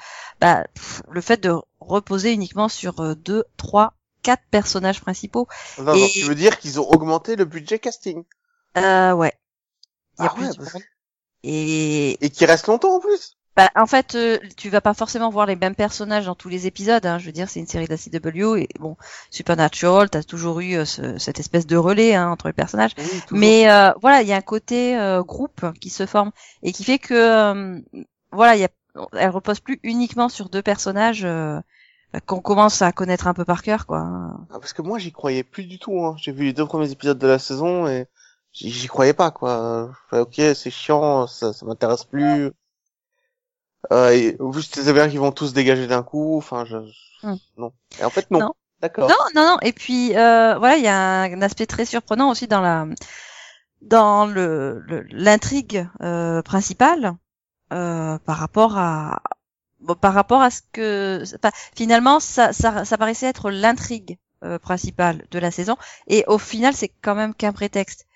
[0.43, 0.66] bah,
[1.11, 5.47] le fait de reposer uniquement sur euh, deux, trois, quatre personnages principaux.
[5.79, 8.25] Non, Et- non, tu veux dire qu'ils ont augmenté le budget casting
[8.77, 9.33] Euh, ouais.
[10.18, 10.77] Il y a Ah plus ouais, parce-.
[11.43, 13.37] Et et qui restent longtemps en plus.
[13.57, 16.66] bah, en fait, euh, tu vas pas forcément voir les mêmes personnages dans tous les
[16.66, 17.05] épisodes.
[17.07, 17.18] Hein.
[17.18, 18.97] Je veux dire, c'est une série de la CW et bon,
[19.31, 22.93] Supernatural, t'as toujours eu euh, ce- cette espèce de relais hein, entre les personnages.
[22.99, 23.05] Oui.
[23.31, 26.31] Mais euh, voilà, il y a un côté euh, groupe qui se forme
[26.62, 27.81] et qui fait que euh,
[28.33, 28.68] voilà, il y a,
[29.16, 31.59] elle repose plus uniquement sur deux personnages euh,
[32.27, 34.01] qu'on commence à connaître un peu par cœur, quoi.
[34.51, 36.05] Ah, parce que moi j'y croyais plus du tout.
[36.05, 36.15] Hein.
[36.19, 38.07] J'ai vu les deux premiers épisodes de la saison et
[38.53, 39.91] j'y croyais pas quoi.
[40.11, 42.51] Fais, ok, c'est chiant, ça, ça m'intéresse plus.
[43.93, 46.37] Euh, et, c'est bien qu'ils vont tous dégager d'un coup.
[46.37, 46.77] Enfin, je,
[47.23, 47.37] Hmm.
[47.59, 47.73] non.
[48.01, 48.41] Et en fait, non.
[48.41, 48.55] Non.
[48.81, 49.09] D'accord.
[49.11, 49.59] Non, non, non.
[49.61, 52.87] Et puis euh, voilà, il y a un aspect très surprenant aussi dans la
[53.83, 57.13] dans le le- l'intrigue euh, principale
[57.75, 59.21] euh, par rapport à
[59.81, 64.59] bon, par rapport à ce que enfin, finalement ça, ça ça paraissait être l'intrigue euh,
[64.59, 65.76] principale de la saison
[66.07, 68.07] et au final c'est quand même qu'un prétexte.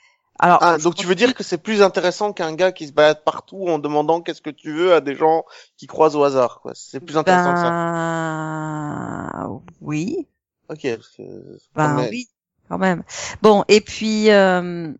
[0.40, 3.22] Alors Ah, donc tu veux dire que c'est plus intéressant qu'un gars qui se balade
[3.24, 5.44] partout en demandant qu'est-ce que tu veux à des gens
[5.76, 6.72] qui croisent au hasard, quoi.
[6.74, 7.70] C'est plus intéressant que ça.
[7.70, 10.26] ben oui.
[10.68, 10.80] Ok.
[10.80, 12.28] que- Ben mais- oui,
[12.68, 13.04] quand même.
[13.42, 14.92] Bon, et puis euh,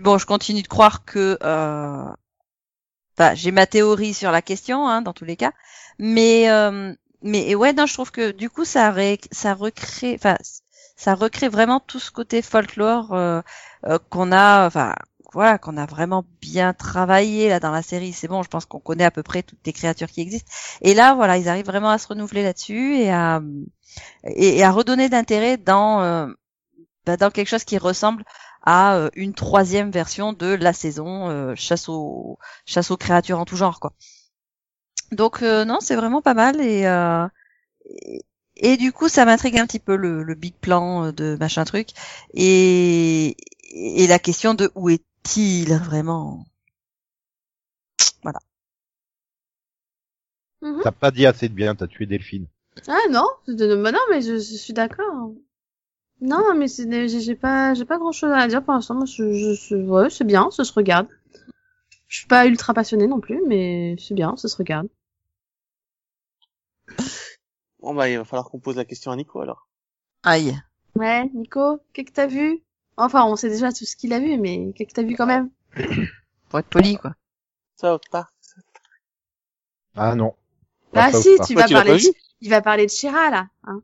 [0.00, 2.04] bon, je continue de croire que euh,
[3.18, 5.52] enfin, j'ai ma théorie sur la question, hein, dans tous les cas,
[5.98, 10.36] mais euh, mais ouais, non, je trouve que du coup ça ré- ça recrée, enfin
[10.96, 13.40] ça recrée vraiment tout ce côté folklore euh,
[13.86, 14.94] euh, qu'on a, enfin
[15.32, 18.12] voilà, qu'on a vraiment bien travaillé là dans la série.
[18.12, 20.50] C'est bon, je pense qu'on connaît à peu près toutes les créatures qui existent.
[20.82, 23.42] Et là, voilà, ils arrivent vraiment à se renouveler là-dessus et à
[24.24, 26.26] et, et à redonner d'intérêt dans euh,
[27.06, 28.24] bah, dans quelque chose qui ressemble
[28.66, 33.46] à euh, une troisième version de la saison euh, chasse aux chasse aux créatures en
[33.46, 33.94] tout genre quoi.
[35.12, 37.26] Donc euh, non, c'est vraiment pas mal et, euh,
[37.86, 38.22] et
[38.58, 41.90] et du coup ça m'intrigue un petit peu le, le big plan de machin truc
[42.34, 43.36] et
[43.72, 46.44] et la question de où est-il vraiment?
[48.22, 48.40] Voilà.
[50.60, 50.82] Mhm.
[50.82, 52.46] T'as pas dit assez de bien, t'as tué Delphine.
[52.88, 55.30] Ah non, c'est de- bah non, mais je, je suis d'accord.
[56.20, 58.94] Non, mais j'ai pas j'ai pas grand chose à dire pour l'instant.
[58.94, 61.08] Moi, je, je, je- ouais, c'est bien, ça se regarde.
[62.08, 64.88] Je suis pas ultra passionnée non plus, mais c'est bien, ça se regarde.
[67.80, 69.68] Bon bah, il va falloir qu'on pose la question à Nico alors.
[70.22, 70.58] Aïe.
[70.94, 72.62] Ouais, Nico, qu'est-ce que t'as vu?
[72.96, 75.26] Enfin, on sait déjà tout ce qu'il a vu, mais qu'est-ce que t'as vu quand
[75.26, 75.50] même?
[76.48, 77.14] Pour être poli quoi.
[77.76, 78.28] Ça pas.
[79.94, 80.34] Ah non.
[80.94, 81.98] Ah Pas ça si, tu vas parler.
[81.98, 83.48] De, il va parler de Shira là.
[83.64, 83.82] Hein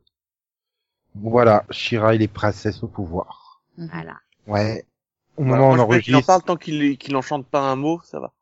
[1.15, 3.61] Voilà, Shira et les princesses au pouvoir.
[3.77, 4.17] voilà.
[4.47, 4.85] Ouais.
[5.37, 6.27] Au moment où on veux qu'il en enregistre.
[6.27, 8.33] parle tant qu'il qu'il en chante pas un mot, ça va.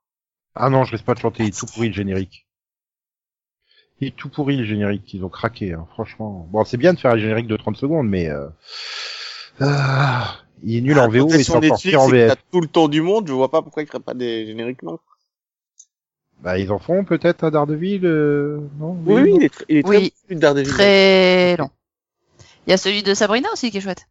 [0.55, 2.45] Ah non, je laisse pas de chanter, il est tout pourri le générique.
[4.01, 6.47] Il est tout pourri le générique, ils ont craqué, hein, franchement.
[6.51, 8.47] Bon, c'est bien de faire un générique de 30 secondes, mais euh...
[9.59, 12.35] ah, il est nul en VO Quand et c'est encore pire en VF.
[12.51, 14.99] tout le temps du monde, je vois pas pourquoi ils feraient pas des génériques non.
[16.41, 18.59] Bah, ils en font peut-être à Daredevil, euh...
[18.79, 18.97] non?
[19.05, 20.71] Oui, oui, non il est, tr- il est très Oui, Daredevil.
[20.73, 21.69] Très long.
[22.67, 24.07] Il y a celui de Sabrina aussi qui est chouette.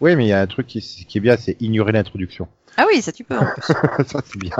[0.00, 2.48] Oui, mais il y a un truc qui, qui est bien, c'est ignorer l'introduction.
[2.76, 3.36] Ah oui, ça tu peux.
[3.36, 3.62] en plus.
[4.06, 4.54] ça c'est bien.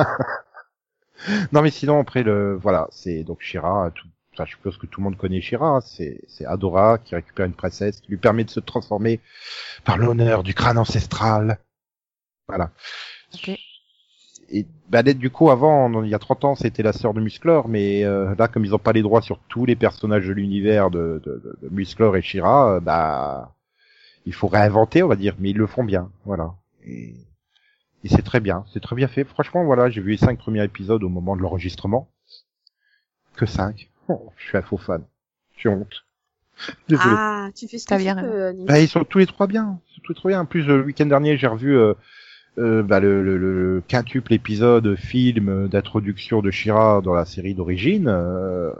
[1.52, 5.00] non mais sinon après le voilà c'est donc Shira tout enfin je suppose que tout
[5.00, 8.44] le monde connaît Shira hein, c'est c'est Adora qui récupère une princesse qui lui permet
[8.44, 9.20] de se transformer
[9.84, 11.58] par l'honneur du crâne ancestral
[12.46, 12.70] voilà
[13.34, 13.50] Ok.
[14.50, 17.68] Et bah du coup avant il y a 30 ans c'était la sœur de Musclor
[17.68, 20.90] mais euh, là comme ils ont pas les droits sur tous les personnages de l'univers
[20.90, 23.54] de, de, de, de Musclor et Shira euh, bah
[24.24, 26.54] il faut réinventer on va dire mais ils le font bien voilà
[26.86, 27.14] et
[28.04, 29.24] et c'est très bien, c'est très bien fait.
[29.24, 32.08] Franchement, voilà, j'ai vu les cinq premiers épisodes au moment de l'enregistrement.
[33.36, 33.90] Que cinq.
[34.08, 35.04] Oh, je suis un faux fan.
[35.56, 36.04] J'ai honte.
[36.88, 37.14] Désolé.
[37.16, 38.52] Ah, tu fais ce que tu bien peux.
[38.66, 39.80] Bah, ils sont tous les trois bien.
[39.90, 40.40] Ils sont tous les trois bien.
[40.40, 41.94] En plus, le week-end dernier, j'ai revu euh,
[42.58, 48.08] euh, bah, le, le, le quintuple épisode film d'introduction de Shira dans la série d'origine.
[48.08, 48.72] Euh,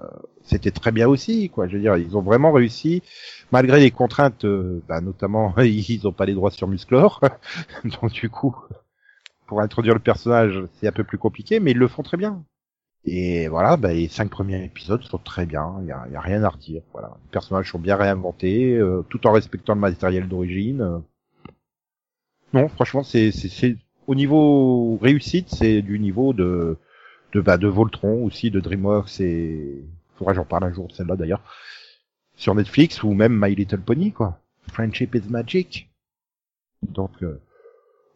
[0.43, 1.69] C'était très bien aussi, quoi.
[1.69, 3.03] Je veux dire, ils ont vraiment réussi,
[3.53, 7.21] malgré les contraintes, euh, bah, notamment, ils ont pas les droits sur Musclor.
[7.85, 8.57] Donc, du coup,
[9.47, 12.45] pour introduire le personnage, c'est un peu plus compliqué, mais ils le font très bien.
[13.05, 16.21] Et voilà, bah, les cinq premiers épisodes sont très bien, il y a, y a
[16.21, 16.83] rien à redire.
[16.93, 21.03] Voilà, les personnages sont bien réinventés, euh, tout en respectant le matériel d'origine.
[22.53, 23.33] Non, franchement, c'est
[24.07, 26.79] au niveau réussite, c'est du niveau de
[27.35, 29.85] de bah, de Voltron aussi, de DreamWorks et
[30.17, 31.43] faudra que j'en parle un jour de celle-là d'ailleurs
[32.37, 34.41] sur Netflix ou même My Little Pony quoi.
[34.73, 35.91] Friendship is magic.
[36.83, 37.41] Donc euh,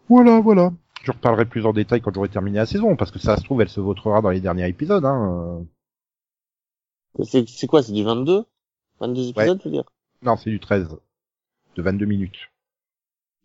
[0.09, 0.72] voilà, voilà.
[1.03, 3.61] Je reparlerai plus en détail quand j'aurai terminé la saison, parce que ça se trouve,
[3.61, 5.05] elle se vautrera dans les derniers épisodes.
[5.05, 5.64] Hein.
[7.24, 8.45] C'est c'est quoi, c'est du 22
[9.01, 9.85] 22 épisodes, je veux dire?
[10.22, 10.97] Non, c'est du 13,
[11.76, 12.51] de 22 minutes.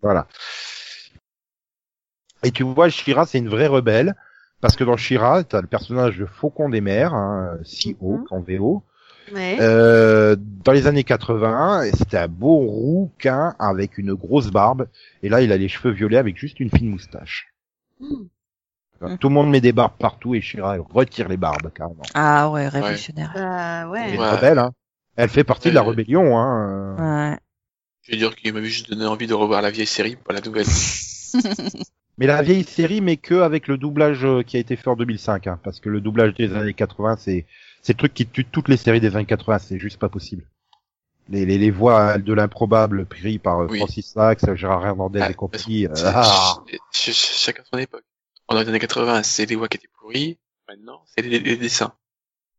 [0.02, 0.28] Voilà.
[2.44, 4.16] Et tu vois, Shira, c'est une vraie rebelle,
[4.62, 8.20] parce que dans Shira, t'as le personnage de Faucon des mers, hein, C.O.
[8.30, 8.84] en VO.
[9.34, 9.58] Ouais.
[9.60, 14.88] Euh, dans les années 80, et c'était un beau rouquin avec une grosse barbe,
[15.22, 17.54] et là, il a les cheveux violets avec juste une fine moustache.
[18.00, 18.28] Hmm.
[19.20, 22.02] Tout le monde met des barbes partout et Shira elle retire les barbes carrément.
[22.16, 23.32] Ah ouais, révolutionnaire.
[23.36, 24.16] Elle ouais.
[24.16, 24.30] est Ouais.
[24.32, 24.72] rebelle, hein.
[25.18, 27.30] Elle fait partie de la Euh, rébellion, hein.
[27.32, 27.38] Ouais.
[28.02, 30.42] Je veux dire qu'il m'avait juste donné envie de revoir la vieille série, pas la
[30.42, 30.66] nouvelle.
[32.18, 34.96] Mais la vieille série, mais que avec le doublage euh, qui a été fait en
[34.96, 37.46] 2005, hein, parce que le doublage des années 80, c'est
[37.84, 40.44] c'est le truc qui tue toutes les séries des années 80, c'est juste pas possible.
[41.30, 43.78] Les, les, les voix de l'improbable pris par euh, Oui.
[43.80, 45.86] Francis Lax, Gérard Hernandez Ah, et compagnie.
[45.86, 46.64] euh, ah.
[46.92, 48.04] ch- ch- Chacun son époque.
[48.50, 50.38] Dans les années 80, c'est des voix qui étaient pourries.
[50.70, 51.94] Maintenant, c'est les, les dessins.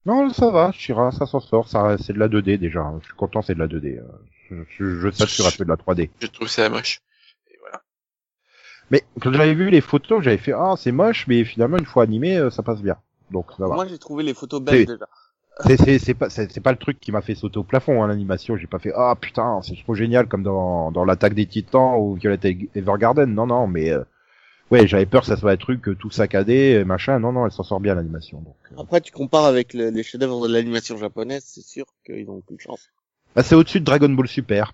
[0.07, 2.91] Non, ça va, Shira, ça s'en sort, ça c'est de la 2D déjà.
[3.01, 3.99] Je suis content, c'est de la 2D.
[3.99, 4.03] euh.
[4.51, 6.09] Je, je, je sature un peu de la 3D.
[6.21, 7.01] Je trouve ça moche.
[8.91, 12.03] Mais quand j'avais vu les photos, j'avais fait ah c'est moche, mais finalement une fois
[12.03, 12.97] animé, euh, ça passe bien.
[13.31, 13.75] Donc ça va.
[13.75, 15.07] Moi, j'ai trouvé les photos belles déjà.
[15.67, 18.57] C'est c'est pas c'est pas le truc qui m'a fait sauter au plafond hein, l'animation.
[18.57, 22.15] J'ai pas fait ah putain c'est trop génial comme dans dans l'attaque des Titans ou
[22.15, 22.39] Violet
[22.77, 23.27] Evergarden.
[23.35, 24.05] Non non mais euh,
[24.71, 27.19] ouais j'avais peur que ça soit un truc euh, tout saccadé euh, machin.
[27.19, 28.39] Non non elle s'en sort bien l'animation.
[28.41, 28.81] Donc euh.
[28.81, 32.61] Après, tu compares avec le- les chefs-d'œuvre de l'animation japonaise, c'est sûr qu'ils ont aucune
[32.61, 32.89] chance.
[33.35, 34.73] bah, c'est au-dessus de Dragon Ball Super.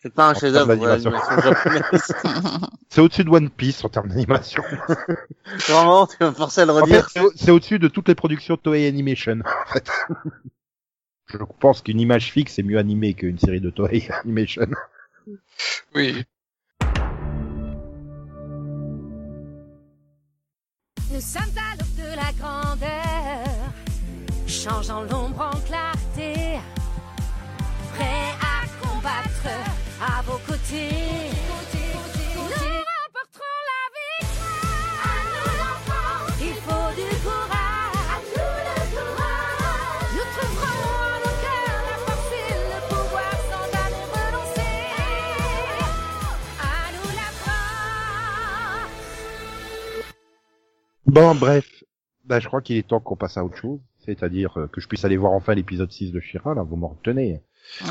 [0.00, 0.74] C'est pas un En chef-d'œuvre.
[2.88, 4.62] C'est au-dessus de One Piece en termes d'animation.
[5.68, 7.08] Vraiment, tu vas me forcer à le En fait, redire.
[7.10, 9.40] c'est au- c'est au-dessus de toutes les productions Toei Animation.
[9.44, 9.90] En fait.
[11.26, 14.66] Je pense qu'une image fixe est mieux animée qu'une série de Toei Animation.
[15.94, 16.24] Oui.
[21.10, 23.72] Nous sommes à l'aube de la grandeur,
[24.46, 25.56] changeant l'ombre en
[51.20, 51.84] Bon, bref.
[52.24, 53.80] Bah, je crois qu'il est temps qu'on passe à autre chose.
[54.04, 56.88] C'est-à-dire euh, que je puisse aller voir enfin l'épisode 6 de Shira, là, vous m'en
[56.88, 57.42] retenez.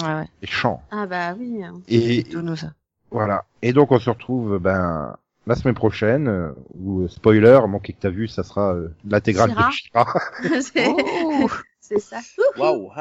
[0.02, 0.30] Ouais, ouais.
[0.42, 0.82] Les chants.
[0.92, 1.62] Ah bah oui.
[1.88, 2.74] Et Tout nous ça.
[3.12, 3.46] voilà.
[3.62, 5.16] Et donc, on se retrouve, ben,
[5.46, 9.54] la semaine prochaine, euh, où, euh, spoiler, mon que t'as vu, ça sera euh, l'intégrale
[9.54, 10.08] de Shira.
[10.62, 11.48] C'est Oh
[11.82, 12.20] c'est ça.
[12.58, 12.92] Waouh.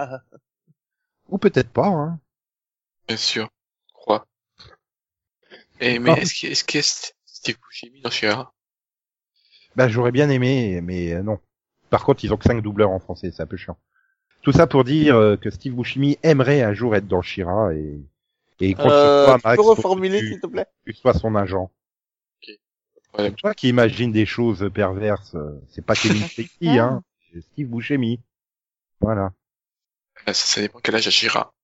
[1.31, 2.21] Ou peut-être pas, hein.
[3.09, 3.49] Bien sûr.
[3.89, 4.27] Je crois.
[5.81, 6.19] Et, mais Ah.
[6.21, 8.53] est-ce qu'il est-ce Steve Buscemi dans Shira?
[9.77, 11.39] Bah, j'aurais bien aimé, mais euh, non.
[11.91, 13.77] Par contre, ils ont que 5 doubleurs en français, c'est un peu chiant.
[14.43, 18.01] Tout ça pour dire euh, que Steve Buscemi aimerait un jour être dans Shira et,
[18.61, 20.67] et il compte sur Euh, toi, tu Max, peux pour reformuler, tu, s'il te plaît?
[20.87, 21.71] tu sois son agent.
[23.39, 25.35] Toi qui imagine des choses perverses.
[25.35, 27.03] euh, C'est pas Kevin Spacey, hein.
[27.33, 28.21] C'est Steve Buscemi.
[29.01, 29.33] Voilà.
[30.27, 31.55] Ça, ça dépend quel âge a Shira.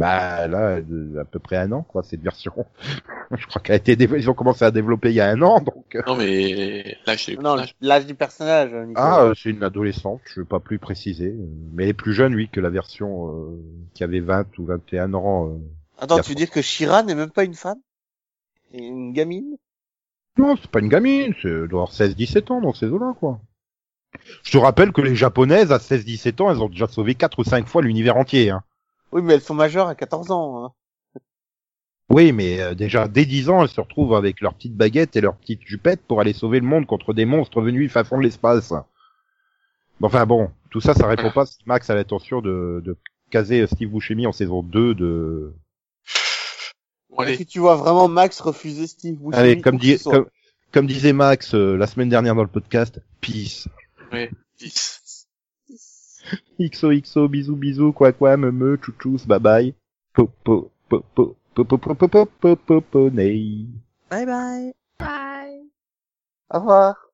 [0.00, 2.52] Bah là, de- à peu près un an, quoi, cette version.
[3.36, 5.42] Je crois qu'elle a été dévo- ils ont commencé à développer il y a un
[5.42, 5.94] an, donc.
[5.94, 7.74] euh, Non, mais l'âge du Non, personnage.
[7.82, 8.98] l'âge du personnage, Nico.
[9.00, 11.28] Ah, euh, c'est une adolescente, je veux pas plus préciser.
[11.28, 14.64] euh, Mais elle est plus jeune, oui, que la version euh, qui avait 20 ou
[14.64, 15.50] 21 ans.
[15.50, 15.58] euh.
[15.98, 17.78] Attends, tu veux dire que Shira n'est même pas une femme?
[18.72, 19.56] C'est Une gamine?
[20.38, 23.38] Non, c'est pas une gamine, c'est elle doit avoir 16-17 ans dans ces eaux-là, quoi.
[24.44, 27.44] Je te rappelle que les japonaises, à 16-17 ans, elles ont déjà sauvé 4 ou
[27.44, 28.62] 5 fois l'univers entier, hein.
[29.12, 30.64] Oui, mais elles sont majeures à 14 ans.
[30.64, 30.72] Hein.
[32.10, 35.20] Oui, mais euh, déjà, dès 10 ans, elles se retrouvent avec leurs petites baguettes et
[35.20, 38.18] leurs petites jupettes pour aller sauver le monde contre des monstres venus du fin fond
[38.18, 38.70] de l'espace.
[40.00, 42.96] Bon, Enfin bon, tout ça, ça répond pas si Max a l'intention de, de
[43.30, 45.54] caser Steve Buscemi en saison 2 de...
[47.10, 47.36] Bon, allez.
[47.36, 50.26] Si tu vois vraiment Max refuser Steve Buscemi, Allez, comme, dit, comme,
[50.72, 53.68] comme disait Max euh, la semaine dernière dans le podcast, peace.
[54.12, 54.99] Ouais, 10.
[56.60, 59.74] XOXO, bisous, bisous, quoi, quoi, me, me, chouchous, bye bye.
[60.14, 64.72] Popo, po popo, popo, popo, popo, Bye bye.
[64.98, 65.70] Bye.
[66.50, 67.09] Au revoir.